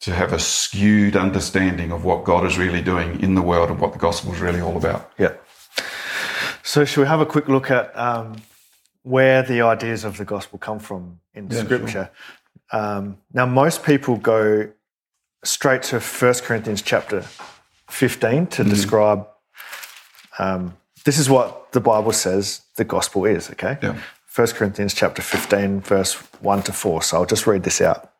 to 0.02 0.14
have 0.14 0.34
a 0.34 0.40
skewed 0.40 1.16
understanding 1.16 1.92
of 1.92 2.04
what 2.04 2.26
God 2.26 2.46
is 2.46 2.58
really 2.58 2.82
doing 2.82 3.22
in 3.22 3.36
the 3.36 3.42
world 3.42 3.70
and 3.70 3.80
what 3.80 3.94
the 3.94 4.00
gospel 4.00 4.34
is 4.34 4.42
really 4.42 4.60
all 4.60 4.76
about. 4.76 5.12
Yeah. 5.18 5.34
So, 6.68 6.84
should 6.84 7.00
we 7.00 7.08
have 7.08 7.22
a 7.22 7.26
quick 7.26 7.48
look 7.48 7.72
at 7.72 7.98
um, 7.98 8.42
where 9.04 9.42
the 9.42 9.62
ideas 9.62 10.04
of 10.04 10.18
the 10.18 10.26
gospel 10.26 10.60
come 10.60 10.80
from 10.80 11.22
in 11.34 11.48
yeah, 11.50 11.64
Scripture? 11.64 12.12
Sure. 12.74 12.82
Um, 12.82 13.20
now, 13.32 13.46
most 13.46 13.86
people 13.86 14.18
go 14.18 14.70
straight 15.46 15.82
to 15.84 16.02
1 16.02 16.34
Corinthians 16.44 16.82
chapter 16.82 17.22
15 17.90 18.48
to 18.48 18.66
mm. 18.66 18.70
describe 18.70 19.30
um, 20.40 20.76
this 21.06 21.18
is 21.18 21.30
what 21.30 21.72
the 21.72 21.80
Bible 21.80 22.12
says 22.12 22.64
the 22.76 22.84
gospel 22.84 23.24
is, 23.24 23.50
okay? 23.52 23.78
Yeah. 23.82 23.98
1 24.36 24.48
Corinthians 24.48 24.94
chapter 24.94 25.22
15, 25.22 25.80
verse 25.80 26.16
1 26.42 26.64
to 26.64 26.74
4. 26.74 27.02
So 27.02 27.18
I'll 27.18 27.26
just 27.26 27.48
read 27.48 27.64
this 27.64 27.80
out. 27.80 28.12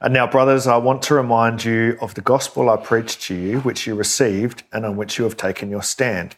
And 0.00 0.12
now, 0.12 0.26
brothers, 0.26 0.66
I 0.66 0.76
want 0.76 1.02
to 1.02 1.14
remind 1.14 1.62
you 1.62 1.96
of 2.00 2.14
the 2.14 2.20
gospel 2.20 2.68
I 2.68 2.78
preached 2.78 3.22
to 3.22 3.36
you, 3.36 3.60
which 3.60 3.86
you 3.86 3.94
received 3.94 4.64
and 4.72 4.84
on 4.84 4.96
which 4.96 5.18
you 5.18 5.22
have 5.24 5.36
taken 5.36 5.70
your 5.70 5.84
stand. 5.84 6.34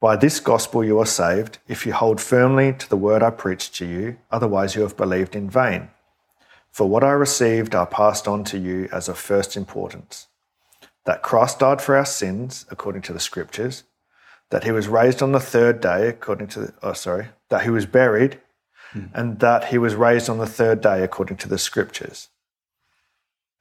By 0.00 0.16
this 0.16 0.40
gospel 0.40 0.82
you 0.82 0.98
are 0.98 1.06
saved, 1.06 1.58
if 1.68 1.84
you 1.84 1.92
hold 1.92 2.22
firmly 2.22 2.72
to 2.72 2.88
the 2.88 2.96
word 2.96 3.22
I 3.22 3.28
preached 3.28 3.74
to 3.76 3.86
you, 3.86 4.16
otherwise 4.30 4.74
you 4.74 4.80
have 4.80 4.96
believed 4.96 5.36
in 5.36 5.50
vain. 5.50 5.90
For 6.72 6.88
what 6.88 7.04
I 7.04 7.10
received, 7.10 7.74
I 7.74 7.84
passed 7.84 8.26
on 8.26 8.44
to 8.44 8.58
you 8.58 8.88
as 8.92 9.08
of 9.08 9.18
first 9.18 9.56
importance 9.56 10.26
that 11.06 11.22
Christ 11.22 11.58
died 11.58 11.80
for 11.80 11.96
our 11.96 12.04
sins, 12.04 12.66
according 12.70 13.02
to 13.02 13.12
the 13.12 13.20
scriptures, 13.20 13.84
that 14.50 14.64
he 14.64 14.70
was 14.70 14.86
raised 14.86 15.22
on 15.22 15.32
the 15.32 15.40
third 15.40 15.80
day, 15.80 16.08
according 16.08 16.48
to, 16.48 16.60
the, 16.60 16.74
oh, 16.82 16.92
sorry, 16.92 17.28
that 17.48 17.62
he 17.62 17.70
was 17.70 17.86
buried, 17.86 18.38
hmm. 18.92 19.06
and 19.14 19.40
that 19.40 19.66
he 19.66 19.78
was 19.78 19.94
raised 19.94 20.28
on 20.28 20.38
the 20.38 20.46
third 20.46 20.80
day, 20.80 21.02
according 21.02 21.38
to 21.38 21.48
the 21.48 21.58
scriptures. 21.58 22.28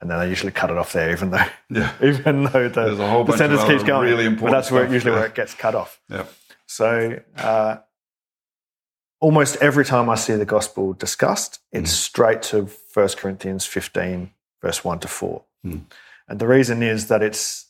And 0.01 0.09
then 0.09 0.17
I 0.17 0.25
usually 0.25 0.51
cut 0.51 0.69
it 0.69 0.77
off 0.77 0.93
there, 0.93 1.11
even 1.11 1.31
though, 1.31 1.45
yeah. 1.69 1.93
even 2.03 2.43
though 2.45 2.69
the, 2.69 2.95
the 3.25 3.37
sentence 3.37 3.63
keeps 3.65 3.83
going. 3.83 4.09
Really 4.09 4.25
important 4.25 4.51
but 4.51 4.57
that's 4.57 4.71
where 4.71 4.91
usually 4.91 5.11
yeah. 5.11 5.19
where 5.19 5.27
it 5.27 5.35
gets 5.35 5.53
cut 5.53 5.75
off. 5.75 5.99
Yeah. 6.09 6.25
So 6.67 7.19
uh, 7.37 7.77
almost 9.19 9.57
every 9.57 9.85
time 9.85 10.09
I 10.09 10.15
see 10.15 10.35
the 10.35 10.45
gospel 10.45 10.93
discussed, 10.93 11.59
it's 11.71 11.91
mm. 11.91 11.95
straight 11.95 12.41
to 12.43 12.69
1 12.93 13.07
Corinthians 13.17 13.65
15, 13.65 14.31
verse 14.61 14.83
1 14.83 14.99
to 14.99 15.07
4. 15.07 15.43
Mm. 15.65 15.81
And 16.27 16.39
the 16.39 16.47
reason 16.47 16.83
is 16.83 17.07
that 17.07 17.21
it's, 17.21 17.65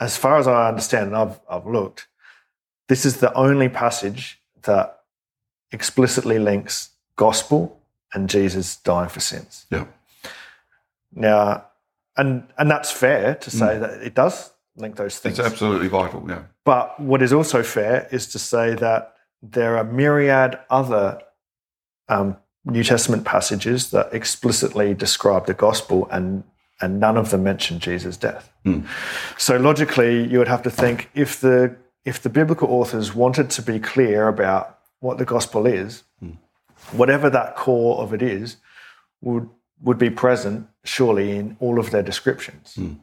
as 0.00 0.16
far 0.16 0.38
as 0.38 0.46
I 0.46 0.68
understand, 0.68 1.08
and 1.08 1.16
I've, 1.16 1.40
I've 1.48 1.66
looked, 1.66 2.08
this 2.88 3.06
is 3.06 3.18
the 3.18 3.32
only 3.34 3.68
passage 3.68 4.40
that 4.62 5.00
explicitly 5.70 6.38
links 6.38 6.90
gospel 7.16 7.80
and 8.12 8.28
Jesus 8.28 8.76
dying 8.76 9.08
for 9.08 9.20
sins. 9.20 9.66
Yeah. 9.70 9.86
Now, 11.18 11.66
and 12.16 12.46
and 12.58 12.70
that's 12.70 12.90
fair 12.90 13.34
to 13.34 13.50
say 13.50 13.76
mm. 13.76 13.80
that 13.80 14.02
it 14.02 14.14
does 14.14 14.52
link 14.76 14.96
those 14.96 15.18
things. 15.18 15.38
It's 15.38 15.48
absolutely 15.48 15.88
vital, 15.88 16.24
yeah. 16.28 16.42
But 16.64 16.98
what 17.00 17.22
is 17.22 17.32
also 17.32 17.62
fair 17.62 18.08
is 18.10 18.26
to 18.28 18.38
say 18.38 18.74
that 18.74 19.14
there 19.42 19.76
are 19.76 19.84
myriad 19.84 20.58
other 20.70 21.20
um, 22.08 22.36
New 22.64 22.84
Testament 22.84 23.24
passages 23.24 23.90
that 23.90 24.12
explicitly 24.12 24.94
describe 24.94 25.46
the 25.46 25.54
gospel, 25.54 26.08
and 26.10 26.44
and 26.80 27.00
none 27.00 27.16
of 27.16 27.30
them 27.30 27.42
mention 27.42 27.80
Jesus' 27.80 28.16
death. 28.16 28.52
Mm. 28.64 28.86
So 29.36 29.56
logically, 29.56 30.24
you 30.28 30.38
would 30.38 30.48
have 30.48 30.62
to 30.62 30.70
think 30.70 31.10
if 31.14 31.40
the 31.40 31.76
if 32.04 32.22
the 32.22 32.30
biblical 32.30 32.70
authors 32.70 33.14
wanted 33.14 33.50
to 33.50 33.62
be 33.62 33.80
clear 33.80 34.28
about 34.28 34.78
what 35.00 35.18
the 35.18 35.24
gospel 35.24 35.66
is, 35.66 36.04
mm. 36.22 36.36
whatever 36.92 37.28
that 37.30 37.56
core 37.56 37.98
of 37.98 38.14
it 38.14 38.22
is, 38.22 38.56
would 39.20 39.48
would 39.82 39.98
be 39.98 40.10
present 40.10 40.68
surely 40.84 41.36
in 41.36 41.56
all 41.60 41.78
of 41.78 41.90
their 41.90 42.02
descriptions. 42.02 42.74
Mm. 42.76 42.98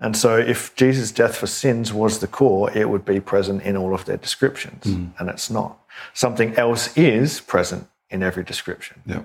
And 0.00 0.16
so, 0.16 0.36
if 0.36 0.74
Jesus' 0.74 1.12
death 1.12 1.36
for 1.36 1.46
sins 1.46 1.92
was 1.92 2.18
the 2.18 2.26
core, 2.26 2.70
it 2.76 2.90
would 2.90 3.04
be 3.04 3.20
present 3.20 3.62
in 3.62 3.76
all 3.76 3.94
of 3.94 4.04
their 4.04 4.16
descriptions, 4.16 4.84
mm. 4.84 5.12
and 5.18 5.30
it's 5.30 5.48
not. 5.48 5.78
Something 6.12 6.54
else 6.56 6.96
is 6.96 7.40
present 7.40 7.86
in 8.10 8.22
every 8.22 8.44
description. 8.44 9.00
Yeah. 9.06 9.22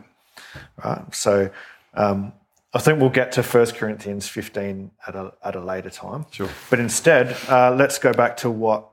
Right. 0.83 1.13
So, 1.13 1.49
um, 1.95 2.33
I 2.73 2.79
think 2.79 2.99
we'll 2.99 3.09
get 3.09 3.31
to 3.33 3.41
1 3.41 3.65
Corinthians 3.71 4.27
15 4.27 4.91
at 5.07 5.15
a, 5.15 5.33
at 5.43 5.55
a 5.55 5.59
later 5.59 5.89
time. 5.89 6.27
Sure. 6.29 6.49
But 6.69 6.79
instead, 6.79 7.35
uh, 7.49 7.75
let's 7.75 7.97
go 7.97 8.13
back 8.13 8.37
to 8.37 8.49
what 8.49 8.89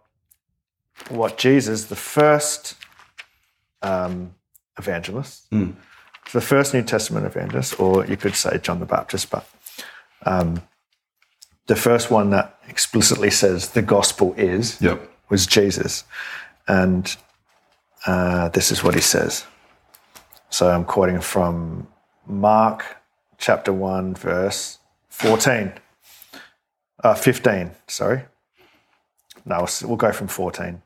what 1.10 1.36
Jesus, 1.36 1.84
the 1.84 1.96
first 1.96 2.74
um, 3.82 4.34
evangelist, 4.78 5.50
mm. 5.50 5.74
The 6.32 6.40
first 6.40 6.74
New 6.74 6.82
Testament 6.82 7.26
evangelist, 7.26 7.78
or 7.78 8.04
you 8.06 8.16
could 8.16 8.34
say 8.34 8.58
John 8.58 8.80
the 8.80 8.86
Baptist, 8.86 9.30
but 9.30 9.48
um, 10.24 10.62
the 11.66 11.76
first 11.76 12.10
one 12.10 12.30
that 12.30 12.58
explicitly 12.68 13.30
says 13.30 13.70
the 13.70 13.82
gospel 13.82 14.34
is 14.36 14.80
yep. 14.80 15.10
was 15.28 15.46
Jesus. 15.46 16.04
And 16.68 17.16
uh, 18.06 18.48
this 18.50 18.70
is 18.70 18.82
what 18.82 18.94
he 18.94 19.00
says. 19.00 19.44
So 20.50 20.70
I'm 20.70 20.84
quoting 20.84 21.20
from 21.20 21.88
Mark 22.26 22.84
chapter 23.38 23.72
1, 23.72 24.14
verse 24.14 24.78
14. 25.10 25.72
Uh, 27.02 27.14
15, 27.14 27.72
sorry. 27.88 28.22
No, 29.44 29.66
we'll 29.84 29.96
go 29.96 30.12
from 30.12 30.28
14. 30.28 30.82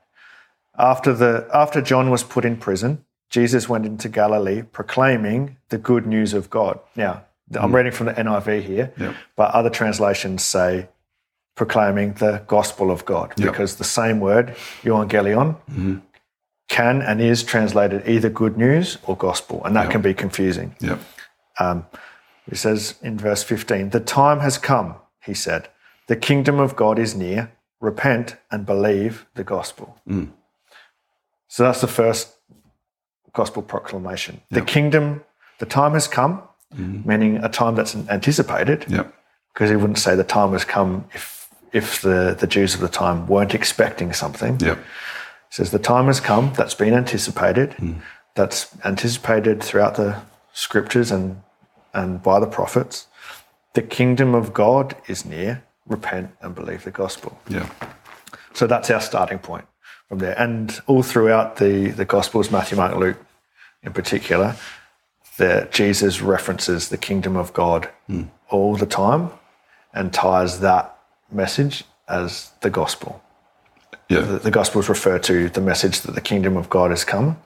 After, 0.79 1.13
the, 1.13 1.49
after 1.53 1.81
John 1.81 2.11
was 2.11 2.23
put 2.23 2.45
in 2.45 2.57
prison, 2.57 3.05
Jesus 3.31 3.69
went 3.69 3.87
into 3.87 4.09
Galilee 4.09 4.63
proclaiming 4.63 5.57
the 5.69 5.79
good 5.79 6.07
news 6.07 6.35
of 6.35 6.51
God. 6.51 6.81
Now, 7.49 7.63
I'm 7.63 7.71
mm. 7.71 7.75
reading 7.75 7.93
from 7.93 8.07
the 8.07 8.15
NIV 8.15 8.63
here, 8.63 8.93
yep. 8.99 9.15
but 9.37 9.53
other 9.53 9.71
translations 9.71 10.45
say 10.45 10.89
proclaiming 11.57 12.15
the 12.15 12.43
gospel 12.47 12.91
of 12.91 13.05
God 13.05 13.33
because 13.37 13.77
the 13.77 13.85
same 13.85 14.21
word, 14.21 14.57
euangelion, 14.83 15.57
mm-hmm. 15.71 15.99
can 16.69 17.03
and 17.03 17.21
is 17.21 17.43
translated 17.43 18.09
either 18.09 18.31
good 18.31 18.57
news 18.57 18.99
or 19.05 19.17
gospel, 19.17 19.65
and 19.65 19.77
that 19.77 19.85
yep. 19.85 19.93
can 19.93 20.03
be 20.03 20.15
confusing. 20.15 20.75
Yep. 20.81 21.01
Um, 21.59 21.87
he 22.49 22.57
says 22.57 22.95
in 23.03 23.19
verse 23.19 23.43
15, 23.43 23.91
The 23.91 24.01
time 24.01 24.41
has 24.41 24.59
come, 24.59 24.95
he 25.25 25.35
said. 25.35 25.69
The 26.07 26.17
kingdom 26.17 26.59
of 26.59 26.75
God 26.75 26.99
is 26.99 27.15
near. 27.15 27.53
repent 27.81 28.37
and 28.51 28.67
believe 28.67 29.27
the 29.35 29.45
gospel. 29.45 29.99
So 31.49 31.63
that's 31.63 31.81
the 31.81 31.89
first 31.89 32.37
gospel 33.33 33.63
proclamation. 33.63 34.41
The 34.51 34.63
kingdom, 34.63 35.23
the 35.59 35.67
time 35.67 35.93
has 35.93 36.09
come, 36.09 36.43
mm-hmm. 36.75 37.09
meaning 37.09 37.37
a 37.39 37.49
time 37.49 37.75
that's 37.75 37.95
anticipated, 38.09 38.87
Yep. 38.89 39.15
because 39.53 39.71
he 39.71 39.77
wouldn't 39.77 39.99
say 39.99 40.15
the 40.15 40.25
time 40.25 40.53
has 40.53 40.65
come 40.65 41.05
if 41.15 41.39
if 41.73 42.03
the, 42.03 42.37
the 42.39 42.49
Jews 42.49 42.75
of 42.75 42.81
the 42.81 42.89
time 42.89 43.29
weren't 43.29 43.55
expecting 43.55 44.13
something. 44.13 44.59
Yep. 44.59 44.79
He 44.79 44.83
says 45.51 45.71
the 45.71 45.79
time 45.79 46.07
has 46.07 46.19
come 46.19 46.53
that's 46.57 46.75
been 46.75 46.95
anticipated, 46.95 47.71
mm. 47.79 48.01
that's 48.35 48.75
anticipated 48.85 49.63
throughout 49.63 49.95
the 49.95 50.21
scriptures 50.53 51.11
and 51.13 51.43
and 51.95 52.23
by 52.23 52.41
the 52.41 52.47
prophets. 52.47 53.07
The 53.75 53.83
kingdom 53.83 54.35
of 54.35 54.53
God 54.53 54.97
is 55.07 55.25
near. 55.25 55.63
Repent 55.87 56.31
and 56.41 56.55
believe 56.55 56.85
the 56.85 56.91
gospel. 56.91 57.41
Yeah. 57.49 57.69
So 58.53 58.67
that's 58.67 58.91
our 58.91 59.01
starting 59.01 59.39
point 59.39 59.65
from 60.11 60.19
there. 60.19 60.39
And 60.39 60.79
all 60.89 61.03
throughout 61.03 61.57
the, 61.57 61.91
the 61.91 62.05
Gospels, 62.05 62.51
Matthew, 62.51 62.77
Mark, 62.77 62.97
Luke 62.97 63.17
in 63.83 63.93
particular, 63.93 64.57
that 65.39 65.73
Jesus 65.73 66.21
references 66.21 66.91
the 66.91 66.99
kingdom 66.99 67.37
of 67.37 67.55
God 67.55 67.89
hmm. 68.09 68.25
all 68.51 68.77
the 68.77 68.87
time 68.87 69.31
and 69.95 70.13
ties 70.13 70.61
that 70.61 70.99
message 71.31 71.85
as 72.09 72.51
the 72.61 72.71
gospel. 72.71 73.23
Yeah. 74.09 74.21
The, 74.23 74.39
the 74.41 74.51
Gospels 74.51 74.89
refer 74.89 75.21
to 75.21 75.49
the 75.49 75.61
message 75.61 76.01
that 76.01 76.17
the 76.17 76.21
kingdom 76.21 76.57
of 76.57 76.69
God 76.69 76.91
has 76.91 77.05
come 77.05 77.39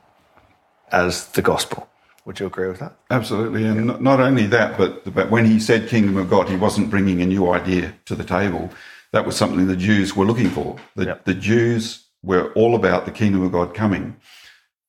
as 0.90 1.28
the 1.28 1.42
gospel. 1.42 1.86
Would 2.24 2.40
you 2.40 2.46
agree 2.46 2.68
with 2.68 2.80
that? 2.80 2.96
Absolutely, 3.10 3.64
and 3.66 3.86
not- 3.86 4.00
not 4.00 4.18
only 4.18 4.46
that, 4.46 4.78
but 4.78 5.14
but 5.14 5.30
when 5.30 5.44
he 5.44 5.60
said 5.60 5.90
"kingdom 5.90 6.16
of 6.16 6.30
God," 6.30 6.48
he 6.48 6.56
wasn't 6.56 6.88
bringing 6.88 7.20
a 7.20 7.26
new 7.26 7.50
idea 7.50 7.92
to 8.06 8.14
the 8.14 8.24
table. 8.24 8.70
That 9.12 9.26
was 9.26 9.36
something 9.36 9.66
the 9.66 9.76
Jews 9.76 10.16
were 10.16 10.24
looking 10.24 10.48
for. 10.48 10.76
The, 10.96 11.20
the 11.24 11.34
Jews 11.34 12.03
were 12.24 12.52
all 12.54 12.74
about 12.74 13.04
the 13.04 13.10
kingdom 13.10 13.42
of 13.42 13.52
God 13.52 13.74
coming, 13.74 14.16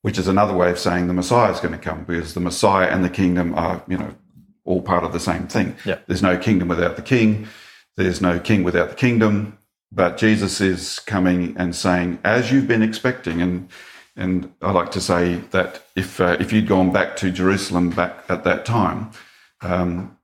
which 0.02 0.18
is 0.18 0.28
another 0.28 0.54
way 0.54 0.72
of 0.72 0.80
saying 0.80 1.08
the 1.08 1.14
Messiah 1.14 1.52
is 1.52 1.60
going 1.60 1.74
to 1.74 1.90
come, 1.90 2.04
because 2.04 2.34
the 2.34 2.40
Messiah 2.40 2.88
and 2.88 3.04
the 3.04 3.10
kingdom 3.10 3.54
are, 3.56 3.84
you 3.88 3.98
know, 3.98 4.16
all 4.64 4.82
part 4.82 5.04
of 5.04 5.14
the 5.14 5.20
same 5.20 5.48
thing. 5.48 5.76
Yep. 5.86 6.08
There's 6.08 6.24
no 6.24 6.38
kingdom 6.38 6.68
without 6.68 6.96
the 6.96 7.02
king. 7.02 7.48
There's 7.98 8.22
no 8.22 8.40
king 8.40 8.64
without 8.64 8.90
the 8.90 8.96
kingdom. 8.96 9.58
But 9.92 10.18
Jesus 10.18 10.60
is 10.60 11.00
coming 11.00 11.56
and 11.58 11.76
saying, 11.76 12.20
as 12.24 12.52
you've 12.52 12.68
been 12.68 12.84
expecting, 12.84 13.42
and 13.42 13.70
and 14.18 14.52
I 14.62 14.72
like 14.72 14.92
to 14.92 15.02
say 15.02 15.36
that 15.52 15.84
if 15.96 16.20
uh, 16.20 16.38
if 16.40 16.52
you'd 16.52 16.68
gone 16.68 16.92
back 16.92 17.16
to 17.18 17.32
Jerusalem 17.32 17.92
back 17.92 18.24
at 18.28 18.44
that 18.44 18.66
time, 18.66 19.12
um, 19.62 20.18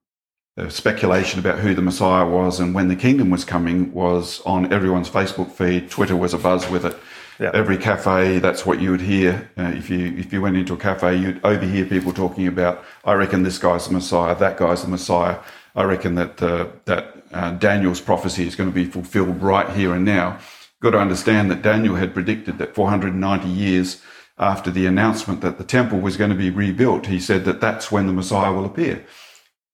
the 0.56 0.70
speculation 0.70 1.40
about 1.40 1.60
who 1.60 1.74
the 1.74 1.82
Messiah 1.82 2.28
was 2.28 2.60
and 2.60 2.76
when 2.76 2.90
the 2.90 2.96
kingdom 2.96 3.30
was 3.30 3.46
coming 3.46 3.94
was 3.94 4.42
on 4.42 4.72
everyone's 4.74 5.10
Facebook 5.10 5.50
feed. 5.52 5.90
Twitter 5.90 6.16
was 6.16 6.34
abuzz 6.34 6.70
with 6.70 6.86
it. 6.86 6.98
Yeah. 7.40 7.52
Every 7.54 7.78
cafe, 7.78 8.40
that's 8.40 8.66
what 8.66 8.82
you 8.82 8.92
would 8.92 9.02
hear. 9.02 9.50
Uh, 9.58 9.72
if 9.74 9.90
you 9.90 10.14
if 10.18 10.32
you 10.32 10.42
went 10.42 10.58
into 10.58 10.74
a 10.74 10.78
cafe, 10.78 11.16
you'd 11.16 11.44
overhear 11.44 11.86
people 11.86 12.14
talking 12.14 12.46
about, 12.48 12.84
"I 13.04 13.14
reckon 13.14 13.42
this 13.42 13.58
guy's 13.58 13.88
the 13.88 13.94
Messiah. 13.94 14.36
That 14.36 14.58
guy's 14.58 14.84
the 14.84 14.90
Messiah. 14.90 15.38
I 15.76 15.84
reckon 15.84 16.16
that 16.16 16.44
uh, 16.44 16.68
that 16.86 17.24
uh, 17.34 17.52
Daniel's 17.52 18.02
prophecy 18.02 18.46
is 18.46 18.56
going 18.56 18.70
to 18.70 18.76
be 18.76 18.86
fulfilled 18.86 19.42
right 19.42 19.70
here 19.70 19.94
and 19.96 20.06
now." 20.06 20.38
Got 20.82 20.92
to 20.92 21.00
understand 21.00 21.50
that 21.50 21.62
Daniel 21.62 21.96
had 21.96 22.14
predicted 22.14 22.58
that 22.58 22.76
490 22.76 23.48
years 23.48 24.02
after 24.38 24.70
the 24.72 24.86
announcement 24.88 25.42
that 25.42 25.58
the 25.58 25.64
temple 25.64 26.00
was 26.00 26.18
going 26.18 26.32
to 26.32 26.36
be 26.36 26.50
rebuilt, 26.50 27.06
he 27.06 27.20
said 27.20 27.46
that 27.46 27.62
that's 27.62 27.92
when 27.92 28.08
the 28.08 28.14
Messiah 28.14 28.52
will 28.52 28.66
appear 28.66 29.06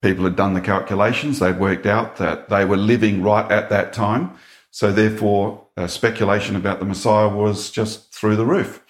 people 0.02 0.24
had 0.24 0.36
done 0.36 0.54
the 0.54 0.62
calculations. 0.62 1.40
They'd 1.40 1.60
worked 1.60 1.86
out 1.86 2.18
that 2.18 2.50
they 2.50 2.66
were 2.66 2.78
living 2.78 3.24
right 3.24 3.50
at 3.52 3.70
that 3.70 3.94
time. 3.94 4.32
So 4.72 4.92
therefore, 4.92 5.66
uh, 5.76 5.88
speculation 5.88 6.56
about 6.56 6.80
the 6.80 6.86
Messiah 6.86 7.30
was 7.30 7.72
just 7.72 8.14
through 8.14 8.36
the 8.36 8.46
roof. 8.46 8.84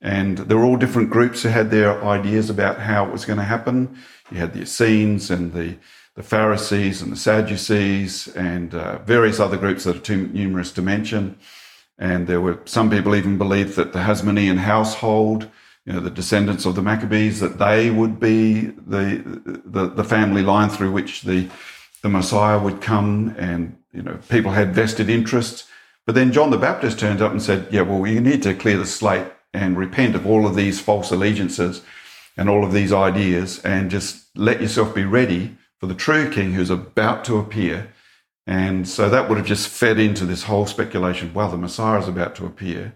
And 0.00 0.38
there 0.38 0.56
were 0.56 0.64
all 0.64 0.76
different 0.76 1.10
groups 1.10 1.42
who 1.42 1.48
had 1.48 1.70
their 1.70 2.04
ideas 2.04 2.50
about 2.50 2.78
how 2.78 3.06
it 3.06 3.12
was 3.12 3.24
going 3.24 3.38
to 3.38 3.44
happen. 3.44 3.98
You 4.30 4.38
had 4.38 4.52
the 4.52 4.62
Essenes 4.62 5.30
and 5.30 5.52
the, 5.52 5.76
the 6.14 6.22
Pharisees 6.22 7.02
and 7.02 7.12
the 7.12 7.16
Sadducees 7.16 8.28
and 8.28 8.74
uh, 8.74 8.98
various 8.98 9.40
other 9.40 9.56
groups 9.56 9.84
that 9.84 9.96
are 9.96 10.00
too 10.00 10.28
numerous 10.28 10.72
to 10.72 10.82
mention. 10.82 11.38
And 11.98 12.26
there 12.26 12.40
were 12.40 12.60
some 12.66 12.90
people 12.90 13.16
even 13.16 13.38
believed 13.38 13.76
that 13.76 13.92
the 13.92 14.00
Hasmonean 14.00 14.58
household, 14.58 15.48
you 15.86 15.92
know, 15.92 16.00
the 16.00 16.10
descendants 16.10 16.66
of 16.66 16.74
the 16.74 16.82
Maccabees, 16.82 17.38
that 17.40 17.58
they 17.58 17.90
would 17.90 18.18
be 18.18 18.62
the, 18.62 19.62
the, 19.64 19.86
the 19.86 20.04
family 20.04 20.42
line 20.42 20.68
through 20.68 20.90
which 20.90 21.22
the, 21.22 21.48
the 22.02 22.08
Messiah 22.08 22.58
would 22.58 22.80
come. 22.80 23.34
And, 23.38 23.78
you 23.92 24.02
know, 24.02 24.18
people 24.28 24.50
had 24.50 24.74
vested 24.74 25.08
interests. 25.08 25.68
But 26.04 26.16
then 26.16 26.32
John 26.32 26.50
the 26.50 26.58
Baptist 26.58 26.98
turned 26.98 27.22
up 27.22 27.30
and 27.30 27.40
said, 27.40 27.68
yeah, 27.70 27.82
well, 27.82 28.04
you 28.06 28.20
need 28.20 28.42
to 28.42 28.54
clear 28.54 28.76
the 28.76 28.86
slate 28.86 29.26
and 29.54 29.78
repent 29.78 30.16
of 30.16 30.26
all 30.26 30.44
of 30.44 30.56
these 30.56 30.80
false 30.80 31.12
allegiances 31.12 31.82
and 32.36 32.50
all 32.50 32.64
of 32.64 32.72
these 32.72 32.92
ideas 32.92 33.60
and 33.64 33.90
just 33.90 34.26
let 34.36 34.60
yourself 34.60 34.94
be 34.94 35.04
ready 35.04 35.56
for 35.78 35.86
the 35.86 35.94
true 35.94 36.30
king 36.30 36.52
who's 36.52 36.70
about 36.70 37.24
to 37.24 37.38
appear. 37.38 37.92
And 38.46 38.88
so 38.88 39.08
that 39.08 39.28
would 39.28 39.38
have 39.38 39.46
just 39.46 39.68
fed 39.68 39.98
into 39.98 40.24
this 40.24 40.44
whole 40.44 40.66
speculation. 40.66 41.32
Well, 41.32 41.50
the 41.50 41.56
Messiah 41.56 42.00
is 42.00 42.08
about 42.08 42.34
to 42.36 42.46
appear 42.46 42.94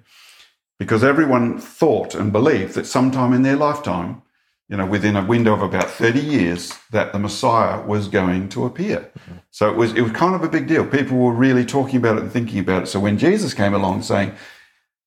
because 0.80 1.04
everyone 1.04 1.58
thought 1.58 2.14
and 2.14 2.32
believed 2.32 2.72
that 2.72 2.86
sometime 2.86 3.34
in 3.34 3.42
their 3.42 3.54
lifetime, 3.54 4.22
you 4.66 4.78
know, 4.78 4.86
within 4.86 5.14
a 5.14 5.22
window 5.22 5.52
of 5.52 5.60
about 5.60 5.90
30 5.90 6.20
years, 6.20 6.72
that 6.90 7.12
the 7.12 7.18
Messiah 7.18 7.84
was 7.84 8.08
going 8.08 8.48
to 8.48 8.64
appear. 8.64 9.12
So 9.50 9.68
it 9.68 9.76
was, 9.76 9.92
it 9.92 10.00
was 10.00 10.12
kind 10.12 10.34
of 10.34 10.42
a 10.42 10.48
big 10.48 10.66
deal. 10.66 10.86
People 10.86 11.18
were 11.18 11.34
really 11.34 11.66
talking 11.66 11.96
about 11.96 12.16
it 12.16 12.22
and 12.22 12.32
thinking 12.32 12.60
about 12.60 12.84
it. 12.84 12.86
So 12.86 12.98
when 12.98 13.18
Jesus 13.18 13.52
came 13.52 13.74
along 13.74 14.04
saying 14.04 14.32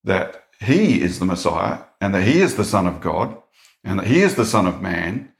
that 0.04 0.44
he 0.60 1.02
is 1.02 1.18
the 1.18 1.24
Messiah 1.24 1.80
and 2.00 2.14
that 2.14 2.22
he 2.22 2.40
is 2.40 2.54
the 2.54 2.64
Son 2.64 2.86
of 2.86 3.00
God 3.00 3.36
and 3.82 3.98
that 3.98 4.06
he 4.06 4.22
is 4.22 4.36
the 4.36 4.46
Son 4.46 4.68
of 4.68 4.80
Man 4.80 5.32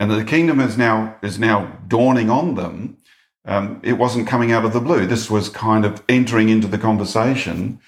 and 0.00 0.10
that 0.10 0.16
the 0.16 0.24
kingdom 0.24 0.58
is 0.58 0.76
now, 0.76 1.16
is 1.22 1.38
now 1.38 1.78
dawning 1.86 2.28
on 2.28 2.56
them, 2.56 2.96
um, 3.44 3.80
it 3.84 3.92
wasn't 3.92 4.26
coming 4.26 4.50
out 4.50 4.64
of 4.64 4.72
the 4.72 4.80
blue. 4.80 5.06
This 5.06 5.30
was 5.30 5.48
kind 5.48 5.84
of 5.84 6.02
entering 6.08 6.48
into 6.48 6.66
the 6.66 6.76
conversation 6.76 7.78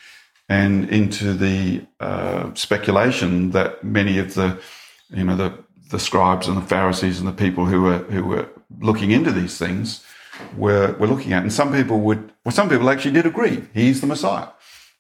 and 0.48 0.88
into 0.88 1.34
the 1.34 1.86
uh, 2.00 2.52
speculation 2.54 3.50
that 3.50 3.84
many 3.84 4.18
of 4.18 4.34
the, 4.34 4.58
you 5.10 5.24
know, 5.24 5.36
the 5.36 5.52
the 5.90 5.98
scribes 5.98 6.48
and 6.48 6.56
the 6.56 6.62
Pharisees 6.62 7.18
and 7.18 7.26
the 7.28 7.32
people 7.32 7.66
who 7.66 7.82
were 7.82 7.98
who 7.98 8.24
were 8.24 8.48
looking 8.80 9.10
into 9.10 9.32
these 9.32 9.58
things 9.58 10.04
were 10.56 10.92
were 10.98 11.06
looking 11.06 11.32
at. 11.32 11.42
And 11.42 11.52
some 11.52 11.72
people 11.72 12.00
would, 12.00 12.32
well, 12.44 12.52
some 12.52 12.68
people 12.68 12.90
actually 12.90 13.12
did 13.12 13.26
agree 13.26 13.64
he's 13.74 14.00
the 14.00 14.06
Messiah, 14.06 14.48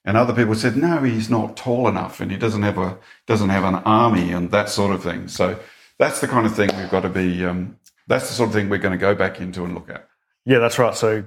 and 0.04 0.16
other 0.16 0.34
people 0.34 0.54
said 0.54 0.76
no, 0.76 1.02
he's 1.02 1.30
not 1.30 1.56
tall 1.56 1.88
enough, 1.88 2.20
and 2.20 2.30
he 2.30 2.36
doesn't 2.36 2.62
have 2.62 2.78
a 2.78 2.98
doesn't 3.26 3.50
have 3.50 3.64
an 3.64 3.76
army 3.84 4.32
and 4.32 4.50
that 4.50 4.68
sort 4.68 4.92
of 4.92 5.02
thing. 5.02 5.28
So 5.28 5.58
that's 5.98 6.20
the 6.20 6.28
kind 6.28 6.46
of 6.46 6.54
thing 6.54 6.70
we've 6.76 6.90
got 6.90 7.02
to 7.02 7.08
be. 7.08 7.44
Um, 7.44 7.78
that's 8.06 8.28
the 8.28 8.34
sort 8.34 8.48
of 8.48 8.54
thing 8.54 8.68
we're 8.68 8.78
going 8.78 8.92
to 8.92 8.98
go 8.98 9.14
back 9.14 9.40
into 9.40 9.64
and 9.64 9.74
look 9.74 9.90
at. 9.90 10.08
Yeah, 10.46 10.60
that's 10.60 10.78
right. 10.78 10.94
So 10.94 11.24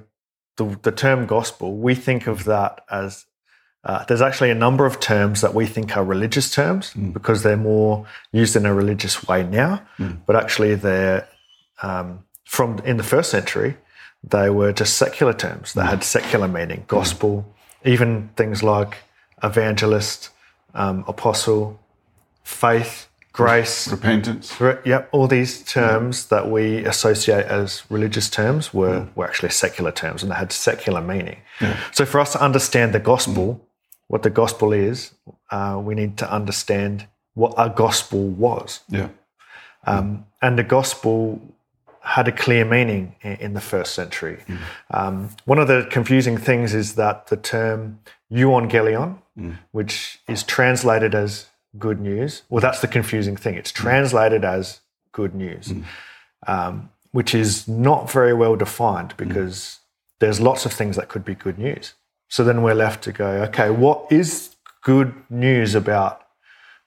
the, 0.56 0.78
the 0.82 0.90
term 0.90 1.26
gospel, 1.26 1.76
we 1.76 1.94
think 1.94 2.26
of 2.26 2.44
that 2.44 2.84
as 2.90 3.26
uh, 3.84 4.04
there's 4.04 4.22
actually 4.22 4.50
a 4.50 4.54
number 4.54 4.86
of 4.86 5.00
terms 5.00 5.40
that 5.40 5.54
we 5.54 5.66
think 5.66 5.96
are 5.96 6.04
religious 6.04 6.52
terms 6.54 6.92
hmm. 6.92 7.10
because 7.10 7.42
they're 7.42 7.56
more 7.56 8.06
used 8.30 8.54
in 8.54 8.64
a 8.64 8.72
religious 8.72 9.26
way 9.26 9.42
now, 9.42 9.82
hmm. 9.96 10.12
but 10.26 10.36
actually 10.36 10.74
they're 10.74 11.28
um, 11.82 12.22
from 12.44 12.78
in 12.84 12.96
the 12.96 13.02
first 13.02 13.30
century 13.30 13.76
they 14.24 14.48
were 14.50 14.72
just 14.72 14.96
secular 14.98 15.32
terms 15.32 15.74
that 15.74 15.82
hmm. 15.82 15.88
had 15.88 16.04
secular 16.04 16.46
meaning, 16.46 16.84
gospel, 16.86 17.44
even 17.84 18.30
things 18.36 18.62
like 18.62 18.98
evangelist, 19.42 20.30
um, 20.74 21.04
apostle, 21.08 21.80
faith, 22.44 23.08
grace, 23.32 23.88
Repentance. 23.88 24.52
Correct. 24.52 24.86
Yep. 24.86 25.08
All 25.10 25.26
these 25.26 25.64
terms 25.64 26.26
that 26.26 26.48
we 26.50 26.84
associate 26.84 27.46
as 27.46 27.82
religious 27.90 28.30
terms 28.30 28.72
were, 28.72 29.08
were 29.16 29.26
actually 29.26 29.50
secular 29.50 29.90
terms 29.90 30.22
and 30.22 30.30
they 30.30 30.36
had 30.36 30.52
secular 30.52 31.00
meaning. 31.00 31.38
So, 31.92 32.04
for 32.04 32.20
us 32.20 32.32
to 32.32 32.42
understand 32.42 32.92
the 32.92 33.00
gospel, 33.00 33.60
what 34.08 34.22
the 34.22 34.30
gospel 34.30 34.72
is, 34.72 35.12
uh, 35.50 35.80
we 35.82 35.94
need 35.94 36.16
to 36.18 36.30
understand 36.30 37.06
what 37.34 37.54
a 37.56 37.70
gospel 37.70 38.28
was. 38.28 38.80
Yeah. 38.88 39.08
Um, 39.86 40.26
and 40.40 40.58
the 40.58 40.62
gospel 40.62 41.40
had 42.00 42.28
a 42.28 42.32
clear 42.32 42.64
meaning 42.64 43.14
in, 43.22 43.32
in 43.36 43.54
the 43.54 43.60
first 43.60 43.94
century. 43.94 44.42
Um, 44.90 45.30
one 45.44 45.58
of 45.58 45.68
the 45.68 45.86
confusing 45.90 46.36
things 46.36 46.74
is 46.74 46.94
that 46.96 47.28
the 47.28 47.36
term 47.36 48.00
euangelion, 48.30 49.18
which 49.70 50.20
is 50.28 50.42
translated 50.42 51.14
as 51.14 51.46
good 51.78 52.00
news, 52.00 52.42
well, 52.50 52.60
that's 52.60 52.80
the 52.80 52.88
confusing 52.88 53.36
thing. 53.36 53.54
It's 53.54 53.72
translated 53.72 54.44
as 54.44 54.80
good 55.12 55.34
news, 55.34 55.72
um, 56.46 56.90
which 57.12 57.34
is 57.34 57.66
not 57.68 58.10
very 58.10 58.34
well 58.34 58.56
defined 58.56 59.14
because 59.16 59.78
there's 60.18 60.40
lots 60.40 60.66
of 60.66 60.72
things 60.72 60.96
that 60.96 61.08
could 61.08 61.24
be 61.24 61.34
good 61.34 61.58
news. 61.58 61.94
So 62.32 62.44
then 62.44 62.62
we're 62.62 62.72
left 62.74 63.04
to 63.04 63.12
go, 63.12 63.26
okay, 63.42 63.68
what 63.68 64.10
is 64.10 64.56
good 64.80 65.12
news 65.28 65.74
about 65.74 66.26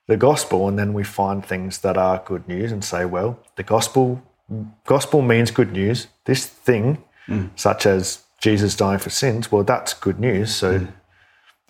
the 0.08 0.17
gospel? 0.17 0.67
And 0.67 0.79
then 0.79 0.91
we 0.91 1.03
find 1.03 1.45
things 1.45 1.81
that 1.81 1.97
are 1.97 2.23
good 2.25 2.47
news 2.47 2.71
and 2.71 2.84
say, 2.84 3.05
well, 3.05 3.38
the 3.55 3.62
gospel 3.62 4.23
gospel 4.88 5.21
means 5.21 5.51
good 5.51 5.71
news. 5.71 6.08
This 6.25 6.47
thing, 6.47 7.03
hmm. 7.27 7.45
such 7.55 7.86
as 7.86 8.23
Jesus 8.41 8.75
dying 8.75 8.97
for 8.97 9.12
sins, 9.12 9.51
well, 9.51 9.63
that's 9.63 9.93
good 9.93 10.19
news. 10.19 10.51
So 10.55 10.79
hmm. 10.79 10.86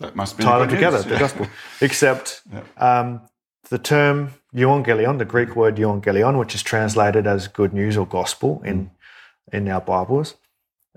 That 0.00 0.16
must 0.16 0.38
be 0.38 0.44
tie 0.44 0.58
them 0.58 0.70
together, 0.70 0.96
news, 0.96 1.06
the 1.06 1.18
gospel. 1.18 1.46
Except 1.82 2.40
um, 2.78 3.20
the 3.68 3.78
term 3.78 4.32
euangelion, 4.54 5.18
the 5.18 5.26
Greek 5.26 5.54
word 5.54 5.76
euangelion, 5.76 6.38
which 6.38 6.54
is 6.54 6.62
translated 6.62 7.26
as 7.26 7.46
good 7.46 7.74
news 7.74 7.98
or 7.98 8.06
gospel 8.06 8.62
in 8.64 8.90
hmm. 9.50 9.56
in 9.56 9.68
our 9.68 9.82
Bibles, 9.82 10.34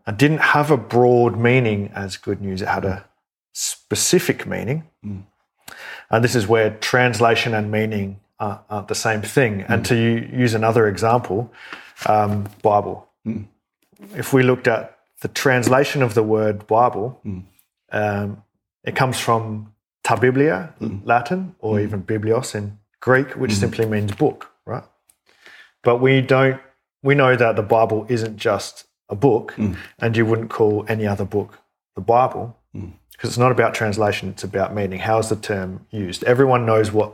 uh, 0.09 0.11
didn't 0.11 0.41
have 0.41 0.71
a 0.71 0.77
broad 0.77 1.37
meaning 1.37 1.91
as 1.93 2.17
good 2.17 2.41
news. 2.41 2.63
It 2.63 2.67
had 2.67 2.83
a 2.83 3.05
specific 3.53 4.47
meaning, 4.47 4.83
and 6.09 6.23
this 6.23 6.35
is 6.35 6.47
where 6.47 6.71
translation 6.71 7.53
and 7.53 7.69
meaning 7.69 8.19
are, 8.39 8.63
aren't 8.69 8.87
the 8.87 8.95
same 8.95 9.21
thing. 9.21 9.61
And 9.67 9.85
to 9.85 9.95
use 9.95 10.55
another 10.55 10.87
example, 10.87 11.53
um, 12.07 12.49
Bible. 12.63 13.07
If 14.15 14.33
we 14.33 14.41
looked 14.41 14.67
at 14.67 14.97
the 15.21 15.27
translation 15.27 16.01
of 16.01 16.15
the 16.15 16.23
word 16.23 16.65
Bible, 16.65 17.21
um, 17.91 18.43
it 18.83 18.95
comes 18.95 19.19
from 19.19 19.73
ta 20.03 20.15
biblia, 20.15 20.73
Latin, 21.03 21.55
or 21.59 21.79
even 21.79 22.01
biblios 22.01 22.55
in 22.55 22.79
Greek, 22.99 23.35
which 23.35 23.53
simply 23.53 23.85
means 23.85 24.11
book, 24.13 24.51
right? 24.65 24.85
But 25.83 25.97
we 25.97 26.21
don't. 26.21 26.59
We 27.03 27.13
know 27.13 27.35
that 27.35 27.55
the 27.55 27.61
Bible 27.61 28.07
isn't 28.09 28.37
just 28.37 28.88
a 29.09 29.15
book, 29.15 29.53
mm. 29.57 29.75
and 29.99 30.15
you 30.15 30.25
wouldn't 30.25 30.49
call 30.49 30.85
any 30.87 31.07
other 31.07 31.25
book 31.25 31.59
the 31.95 32.01
Bible 32.01 32.55
mm. 32.75 32.91
because 33.11 33.31
it's 33.31 33.37
not 33.37 33.51
about 33.51 33.73
translation; 33.73 34.29
it's 34.29 34.43
about 34.43 34.73
meaning. 34.73 34.99
How's 34.99 35.29
the 35.29 35.35
term 35.35 35.85
used? 35.91 36.23
Everyone 36.23 36.65
knows 36.65 36.91
what 36.91 37.13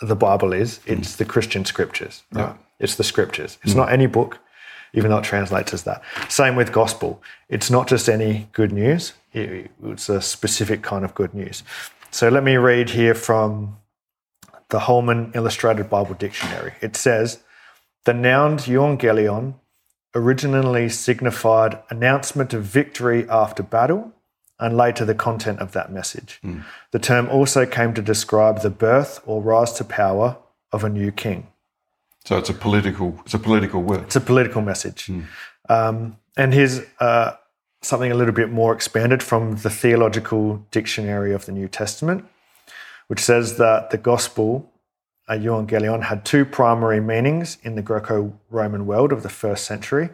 the 0.00 0.16
Bible 0.16 0.52
is. 0.52 0.78
Mm. 0.86 0.98
It's 0.98 1.16
the 1.16 1.24
Christian 1.24 1.64
scriptures, 1.64 2.22
right? 2.32 2.56
It's 2.78 2.96
the 2.96 3.04
scriptures. 3.04 3.58
It's 3.62 3.74
not 3.74 3.92
any 3.92 4.06
book, 4.06 4.38
even 4.92 5.10
though 5.10 5.18
it 5.18 5.24
translates 5.24 5.72
as 5.72 5.84
that. 5.84 6.02
Same 6.28 6.56
with 6.56 6.72
gospel. 6.72 7.22
It's 7.48 7.70
not 7.70 7.86
just 7.86 8.08
any 8.08 8.48
good 8.52 8.72
news. 8.72 9.12
It's 9.32 10.08
a 10.08 10.20
specific 10.20 10.82
kind 10.82 11.04
of 11.04 11.14
good 11.14 11.32
news. 11.32 11.62
So 12.10 12.28
let 12.28 12.42
me 12.42 12.56
read 12.56 12.90
here 12.90 13.14
from 13.14 13.76
the 14.68 14.80
Holman 14.80 15.32
Illustrated 15.34 15.88
Bible 15.88 16.14
Dictionary. 16.14 16.74
It 16.80 16.96
says, 16.96 17.38
the 18.04 18.12
noun 18.12 18.58
euangelion 18.58 19.54
originally 20.14 20.88
signified 20.88 21.78
announcement 21.90 22.52
of 22.54 22.62
victory 22.64 23.28
after 23.28 23.62
battle 23.62 24.12
and 24.58 24.76
later 24.76 25.04
the 25.04 25.14
content 25.14 25.58
of 25.58 25.72
that 25.72 25.90
message. 25.90 26.40
The 26.92 26.98
term 26.98 27.28
also 27.28 27.66
came 27.66 27.94
to 27.94 28.02
describe 28.02 28.60
the 28.60 28.70
birth 28.70 29.20
or 29.26 29.42
rise 29.42 29.72
to 29.74 29.84
power 29.84 30.36
of 30.70 30.84
a 30.84 30.88
new 30.88 31.10
king. 31.10 31.48
So 32.24 32.38
it's 32.38 32.48
a 32.48 32.54
political. 32.54 33.18
It's 33.24 33.34
a 33.34 33.38
political 33.38 33.82
word. 33.82 34.02
It's 34.02 34.16
a 34.16 34.20
political 34.20 34.62
message. 34.62 35.10
Um, 35.68 36.16
and 36.36 36.54
here's 36.54 36.80
uh, 37.00 37.32
something 37.82 38.12
a 38.12 38.14
little 38.14 38.34
bit 38.34 38.50
more 38.50 38.72
expanded 38.72 39.22
from 39.22 39.56
the 39.56 39.70
Theological 39.70 40.64
Dictionary 40.70 41.34
of 41.34 41.46
the 41.46 41.52
New 41.52 41.68
Testament, 41.68 42.24
which 43.08 43.20
says 43.20 43.56
that 43.58 43.90
the 43.90 43.98
gospel, 43.98 44.71
Uh, 45.32 45.36
euangelion, 45.36 46.02
had 46.02 46.26
two 46.26 46.44
primary 46.44 47.00
meanings 47.00 47.56
in 47.62 47.74
the 47.74 47.80
Greco 47.80 48.38
Roman 48.50 48.84
world 48.84 49.12
of 49.12 49.22
the 49.22 49.30
first 49.30 49.64
century. 49.64 50.10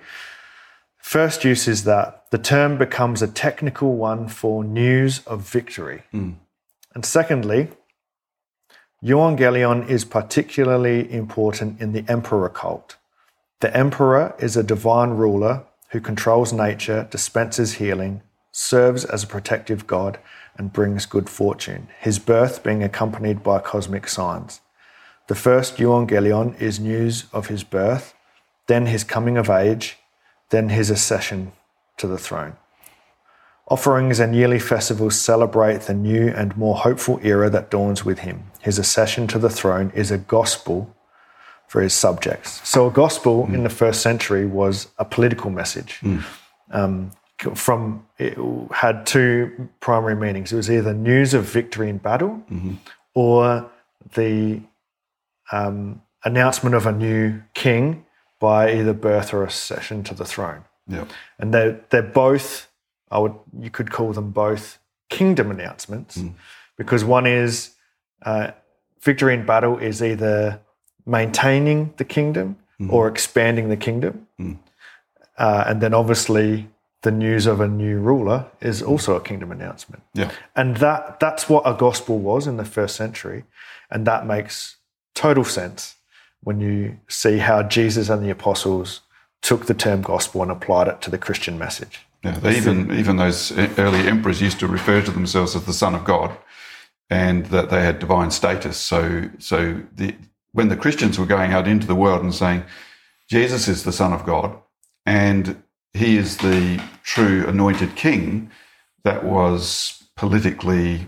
First 0.97 1.43
use 1.43 1.67
is 1.67 1.83
that 1.85 2.31
the 2.31 2.39
term 2.39 2.79
becomes 2.79 3.21
a 3.21 3.27
technical 3.27 3.97
one 3.97 4.29
for 4.29 4.63
news 4.63 5.27
of 5.27 5.41
victory. 5.41 6.05
Hmm. 6.13 6.35
And 6.95 7.05
secondly, 7.05 7.67
euangelion 9.03 9.89
is 9.89 10.05
particularly 10.05 11.13
important 11.13 11.81
in 11.81 11.93
the 11.95 12.05
emperor 12.07 12.49
cult. 12.49 12.95
The 13.59 13.77
emperor 13.77 14.37
is 14.39 14.57
a 14.57 14.63
divine 14.63 15.11
ruler 15.11 15.65
who 15.91 16.01
controls 16.01 16.53
nature, 16.53 17.09
dispenses 17.11 17.75
healing, 17.75 18.23
serves 18.53 19.05
as 19.05 19.25
a 19.25 19.27
protective 19.27 19.89
god, 19.89 20.21
and 20.57 20.73
brings 20.73 21.07
good 21.07 21.29
fortune, 21.29 21.89
his 21.99 22.21
birth 22.21 22.63
being 22.63 22.85
accompanied 22.85 23.43
by 23.43 23.59
cosmic 23.59 24.07
signs. 24.07 24.61
The 25.29 25.35
first 25.35 25.77
euangelion 25.77 26.61
is 26.61 26.81
news 26.81 27.27
of 27.33 27.49
his 27.49 27.63
birth, 27.63 28.15
then 28.67 28.87
his 28.87 29.05
coming 29.05 29.37
of 29.37 29.51
age, 29.51 29.99
then 30.49 30.71
his 30.71 30.91
accession 30.91 31.53
to 31.99 32.07
the 32.07 32.19
throne. 32.19 32.57
Offerings 33.69 34.19
and 34.19 34.35
yearly 34.35 34.59
festivals 34.59 35.21
celebrate 35.21 35.83
the 35.83 35.93
new 35.93 36.29
and 36.29 36.57
more 36.57 36.77
hopeful 36.77 37.21
era 37.23 37.51
that 37.51 37.71
dawns 37.71 38.07
with 38.07 38.21
him. 38.21 38.45
His 38.61 38.79
accession 38.79 39.27
to 39.29 39.39
the 39.39 39.51
throne 39.51 39.93
is 39.95 40.11
a 40.11 40.17
gospel 40.17 40.95
for 41.67 41.83
his 41.83 41.93
subjects. 41.93 42.67
So, 42.67 42.87
a 42.87 42.91
gospel 42.91 43.47
mm. 43.47 43.53
in 43.53 43.63
the 43.65 43.69
first 43.69 44.01
century 44.01 44.47
was 44.47 44.89
a 44.97 45.05
political 45.05 45.51
message. 45.51 45.99
Mm. 46.01 46.25
Um, 46.71 47.11
from 47.55 48.07
it 48.19 48.39
had 48.73 49.07
two 49.07 49.69
primary 49.81 50.17
meanings. 50.17 50.53
It 50.53 50.57
was 50.57 50.71
either 50.71 50.95
news 50.95 51.35
of 51.35 51.45
victory 51.45 51.91
in 51.91 51.99
battle, 51.99 52.43
mm-hmm. 52.51 52.75
or 53.15 53.71
the 54.15 54.63
um, 55.53 56.03
announcement 56.25 56.75
of 56.75 56.87
a 56.87 56.93
new 56.93 57.43
king 57.55 58.05
by 58.41 58.73
either 58.73 58.93
birth 58.93 59.35
or 59.35 59.45
accession 59.45 60.03
to 60.05 60.15
the 60.15 60.25
throne. 60.25 60.65
Yeah. 60.87 61.05
And 61.39 61.53
they're 61.53 61.81
they're 61.91 62.03
both. 62.03 62.69
I 63.11 63.19
would 63.19 63.35
you 63.59 63.71
could 63.71 63.91
call 63.91 64.13
them 64.13 64.31
both 64.31 64.79
kingdom 65.09 65.51
announcements, 65.51 66.21
because 66.77 67.05
one 67.05 67.27
is 67.27 67.75
uh, 68.23 68.51
victory 69.01 69.35
in 69.35 69.47
battle 69.47 69.79
is 69.79 70.03
either 70.03 70.61
maintaining 71.07 71.95
the 71.97 72.05
kingdom 72.05 72.57
or 72.91 73.09
expanding 73.09 73.71
the 73.71 73.77
kingdom, 73.77 74.29
uh, 75.37 75.65
and 75.67 75.81
then 75.81 75.95
obviously 75.95 76.69
the 77.03 77.11
news 77.11 77.47
of 77.47 77.61
a 77.61 77.69
new 77.69 77.99
ruler 77.99 78.45
is 78.61 78.83
also 78.83 79.17
a 79.17 79.21
kingdom 79.21 79.53
announcement. 79.53 80.03
Yeah. 80.15 80.31
And 80.55 80.77
that 80.79 81.21
that's 81.21 81.49
what 81.49 81.63
a 81.65 81.75
gospel 81.75 82.19
was 82.19 82.47
in 82.47 82.57
the 82.57 82.65
first 82.65 82.97
century. 82.97 83.45
And 83.91 84.07
that 84.07 84.27
makes 84.27 84.77
total 85.19 85.45
sense 85.45 85.97
when 86.45 86.61
you 86.61 86.99
see 87.09 87.39
how 87.39 87.63
Jesus 87.65 88.09
and 88.09 88.25
the 88.25 88.31
apostles 88.31 89.01
took 89.43 89.67
the 89.67 89.75
term 89.75 90.01
gospel 90.01 90.43
and 90.43 90.51
applied 90.51 90.87
it 90.87 91.03
to 91.03 91.11
the 91.11 91.19
Christian 91.19 91.59
message. 91.59 92.01
Yeah, 92.23 92.39
they 92.39 92.57
even 92.57 92.93
even 92.95 93.17
those 93.17 93.53
early 93.79 94.07
emperors 94.07 94.41
used 94.41 94.61
to 94.61 94.67
refer 94.67 95.03
to 95.03 95.11
themselves 95.11 95.55
as 95.57 95.65
the 95.67 95.73
Son 95.73 95.95
of 95.95 96.05
God, 96.05 96.37
and 97.11 97.47
that 97.47 97.71
they 97.71 97.83
had 97.83 97.99
divine 97.99 98.31
status. 98.31 98.77
So, 98.77 99.29
so 99.39 99.81
the 99.95 100.15
when 100.53 100.69
the 100.69 100.77
Christians 100.77 101.19
were 101.19 101.27
going 101.27 101.53
out 101.53 101.69
into 101.69 101.87
the 101.87 101.95
world 101.95 102.23
and 102.23 102.35
saying 102.35 102.65
Jesus 103.29 103.69
is 103.69 103.85
the 103.85 103.93
Son 103.93 104.13
of 104.13 104.25
God 104.25 104.57
and 105.07 105.63
He 105.93 106.17
is 106.17 106.39
the 106.39 106.83
true 107.03 107.47
anointed 107.47 107.95
King, 107.95 108.51
that 109.05 109.25
was 109.25 110.03
politically 110.17 111.07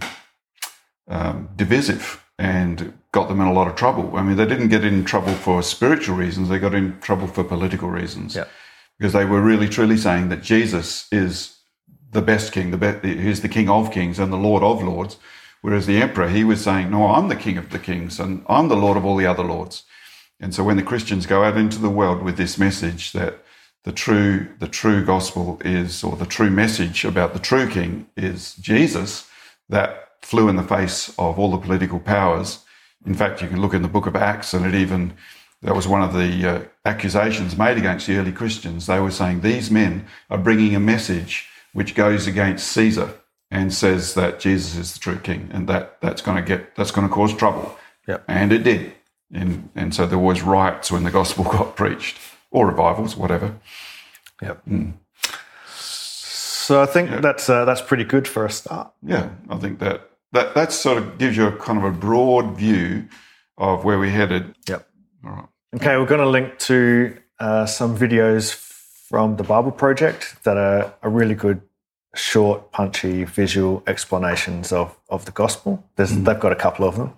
um, 1.09 1.49
divisive 1.57 2.25
and 2.39 2.93
got 3.13 3.29
them 3.29 3.41
in 3.41 3.47
a 3.47 3.53
lot 3.53 3.69
of 3.69 3.75
trouble. 3.75 4.17
I 4.17 4.23
mean, 4.23 4.37
they 4.37 4.47
didn't 4.47 4.69
get 4.69 4.85
in 4.85 5.05
trouble 5.05 5.35
for 5.35 5.63
spiritual 5.63 6.17
reasons; 6.17 6.49
they 6.49 6.59
got 6.59 6.75
in 6.75 6.99
trouble 7.01 7.27
for 7.27 7.45
political 7.45 7.89
reasons 7.89 8.37
Yeah. 8.37 8.45
because 8.99 9.13
they 9.13 9.25
were 9.25 9.41
really 9.41 9.69
truly 9.69 9.97
saying 9.97 10.29
that 10.29 10.43
Jesus 10.43 11.07
is 11.13 11.57
the 12.13 12.23
best 12.23 12.53
king, 12.53 12.71
the 12.71 12.77
be- 12.77 13.17
he's 13.23 13.41
the 13.41 13.49
king 13.49 13.69
of 13.69 13.93
kings 13.93 14.19
and 14.19 14.33
the 14.33 14.37
lord 14.37 14.63
of 14.63 14.83
lords. 14.83 15.17
Whereas 15.63 15.87
the 15.87 16.01
emperor, 16.01 16.29
he 16.29 16.43
was 16.43 16.63
saying, 16.63 16.91
no, 16.91 17.07
I'm 17.07 17.29
the 17.29 17.37
king 17.37 17.59
of 17.59 17.71
the 17.71 17.79
kings 17.79 18.19
and 18.19 18.45
I'm 18.49 18.69
the 18.69 18.77
lord 18.77 18.97
of 18.97 19.05
all 19.05 19.17
the 19.17 19.27
other 19.27 19.45
lords. 19.45 19.85
And 20.41 20.55
so 20.55 20.65
when 20.65 20.77
the 20.77 20.83
Christians 20.83 21.27
go 21.27 21.45
out 21.45 21.57
into 21.59 21.79
the 21.79 21.91
world 21.91 22.23
with 22.23 22.37
this 22.39 22.59
message 22.59 23.13
that 23.13 23.45
the 23.85 23.93
true, 23.93 24.49
the 24.59 24.69
true 24.69 25.05
gospel 25.05 25.61
is, 25.65 26.03
or 26.03 26.17
the 26.17 26.27
true 26.27 26.51
message 26.51 27.05
about 27.05 27.35
the 27.35 27.39
true 27.39 27.69
king 27.69 28.07
is 28.17 28.55
Jesus, 28.57 29.29
that 29.69 30.09
flew 30.23 30.49
in 30.49 30.57
the 30.57 30.63
face 30.63 31.11
of 31.19 31.39
all 31.39 31.51
the 31.51 31.59
political 31.59 32.01
powers. 32.01 32.65
In 33.07 33.15
fact, 33.15 33.43
you 33.43 33.49
can 33.49 33.61
look 33.61 33.75
in 33.75 33.83
the 33.83 33.89
book 33.89 34.07
of 34.07 34.17
Acts 34.17 34.53
and 34.55 34.67
it 34.67 34.75
even, 34.75 35.15
that 35.63 35.75
was 35.75 35.89
one 35.89 36.03
of 36.03 36.13
the 36.13 36.49
uh, 36.49 36.63
accusations 36.85 37.57
made 37.57 37.79
against 37.79 38.07
the 38.07 38.17
early 38.17 38.33
Christians. 38.33 38.87
They 38.87 39.01
were 39.01 39.11
saying 39.11 39.41
these 39.41 39.71
men 39.71 40.07
are 40.29 40.39
bringing 40.39 40.75
a 40.75 40.81
message 40.81 41.49
which 41.73 41.95
goes 41.95 42.27
against 42.27 42.69
Caesar 42.69 43.15
and 43.51 43.73
says 43.73 44.15
that 44.15 44.41
Jesus 44.41 44.77
is 44.77 44.95
the 44.95 45.01
true 45.01 45.19
king, 45.19 45.51
and 45.53 45.69
that 45.69 46.01
that's 46.01 46.23
going 46.23 46.37
to 46.37 46.43
get 46.43 46.75
that's 46.77 46.91
going 46.91 47.09
to 47.09 47.13
cause 47.13 47.35
trouble. 47.35 47.77
Yep. 48.07 48.25
And 48.29 48.53
it 48.53 48.63
did, 48.63 48.93
and 49.33 49.69
and 49.75 49.95
so 49.95 50.07
there 50.07 50.19
was 50.19 50.43
riots 50.43 50.91
when 50.91 51.03
the 51.03 51.11
gospel 51.11 51.45
got 51.53 51.77
preached, 51.77 52.19
or 52.51 52.69
revivals, 52.69 53.17
whatever. 53.17 53.57
Yep. 54.41 54.63
So 55.67 56.81
I 56.81 56.87
think 56.87 57.21
that's 57.21 57.49
uh, 57.49 57.65
that's 57.65 57.83
pretty 57.83 58.05
good 58.05 58.29
for 58.29 58.45
a 58.45 58.51
start. 58.51 58.93
Yeah, 59.03 59.31
I 59.49 59.57
think 59.57 59.81
that 59.81 60.10
that 60.33 60.55
that 60.55 60.73
sort 60.73 60.99
of 60.99 61.19
gives 61.19 61.37
you 61.37 61.47
a 61.47 61.53
kind 61.57 61.79
of 61.79 61.85
a 61.85 61.91
broad 61.91 62.57
view 62.57 63.09
of 63.59 63.85
where 63.85 63.99
we're 63.99 64.11
headed. 64.11 64.55
Yep. 64.69 64.89
All 65.25 65.31
right. 65.31 65.45
Okay, 65.77 65.97
we're 65.97 66.07
going 66.07 66.21
to 66.21 66.29
link 66.29 66.59
to 66.61 67.17
uh, 67.39 67.67
some 67.67 67.97
videos 67.97 68.53
from 68.55 69.37
the 69.37 69.45
Bible 69.45 69.71
Project 69.71 70.43
that 70.45 70.57
are, 70.57 70.93
are 71.03 71.11
really 71.11 71.35
good, 71.35 71.61
short, 72.15 72.73
punchy, 72.73 73.25
visual 73.25 73.83
explanations 73.87 74.73
of, 74.73 74.97
of 75.09 75.25
the 75.27 75.33
gospel. 75.33 75.85
There's, 75.97 76.11
They've 76.17 76.41
got 76.41 76.53
a 76.53 76.57
couple 76.57 76.87
of 76.89 76.97
them. 76.97 77.13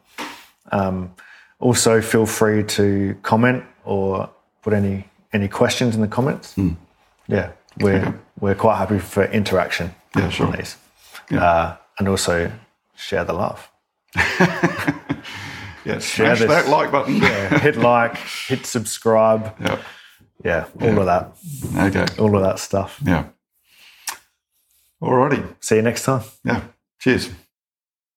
Um, 0.70 1.14
also, 1.60 2.00
feel 2.02 2.26
free 2.26 2.64
to 2.64 3.16
comment 3.22 3.64
or 3.84 4.28
put 4.62 4.72
any 4.72 5.08
any 5.32 5.48
questions 5.48 5.94
in 5.94 6.00
the 6.02 6.08
comments. 6.08 6.54
Yeah, 7.28 7.52
we're 7.80 8.18
we're 8.40 8.54
quite 8.54 8.76
happy 8.76 8.98
for 8.98 9.24
interaction 9.24 9.94
Yeah, 10.16 10.28
sure. 10.28 10.46
on 10.48 10.52
these, 10.56 10.76
uh, 11.30 11.76
and 11.98 12.08
also 12.08 12.50
share 13.02 13.24
the 13.24 13.32
love. 13.32 13.70
yeah, 15.84 15.98
smash 15.98 16.38
this. 16.38 16.48
that 16.48 16.68
like 16.68 16.90
button. 16.92 17.16
Yeah, 17.22 17.58
hit 17.58 17.76
like, 17.76 18.16
hit 18.48 18.66
subscribe. 18.66 19.54
yeah. 19.60 19.82
Yeah, 20.44 20.64
all 20.80 20.98
of 20.98 21.06
that, 21.06 21.36
Okay. 21.76 22.06
all 22.20 22.34
of 22.36 22.42
that 22.42 22.58
stuff. 22.58 23.00
Yeah. 23.04 23.26
Alrighty. 25.00 25.54
See 25.60 25.76
you 25.76 25.82
next 25.82 26.04
time. 26.04 26.22
Yeah. 26.44 26.62
Cheers. 26.98 27.30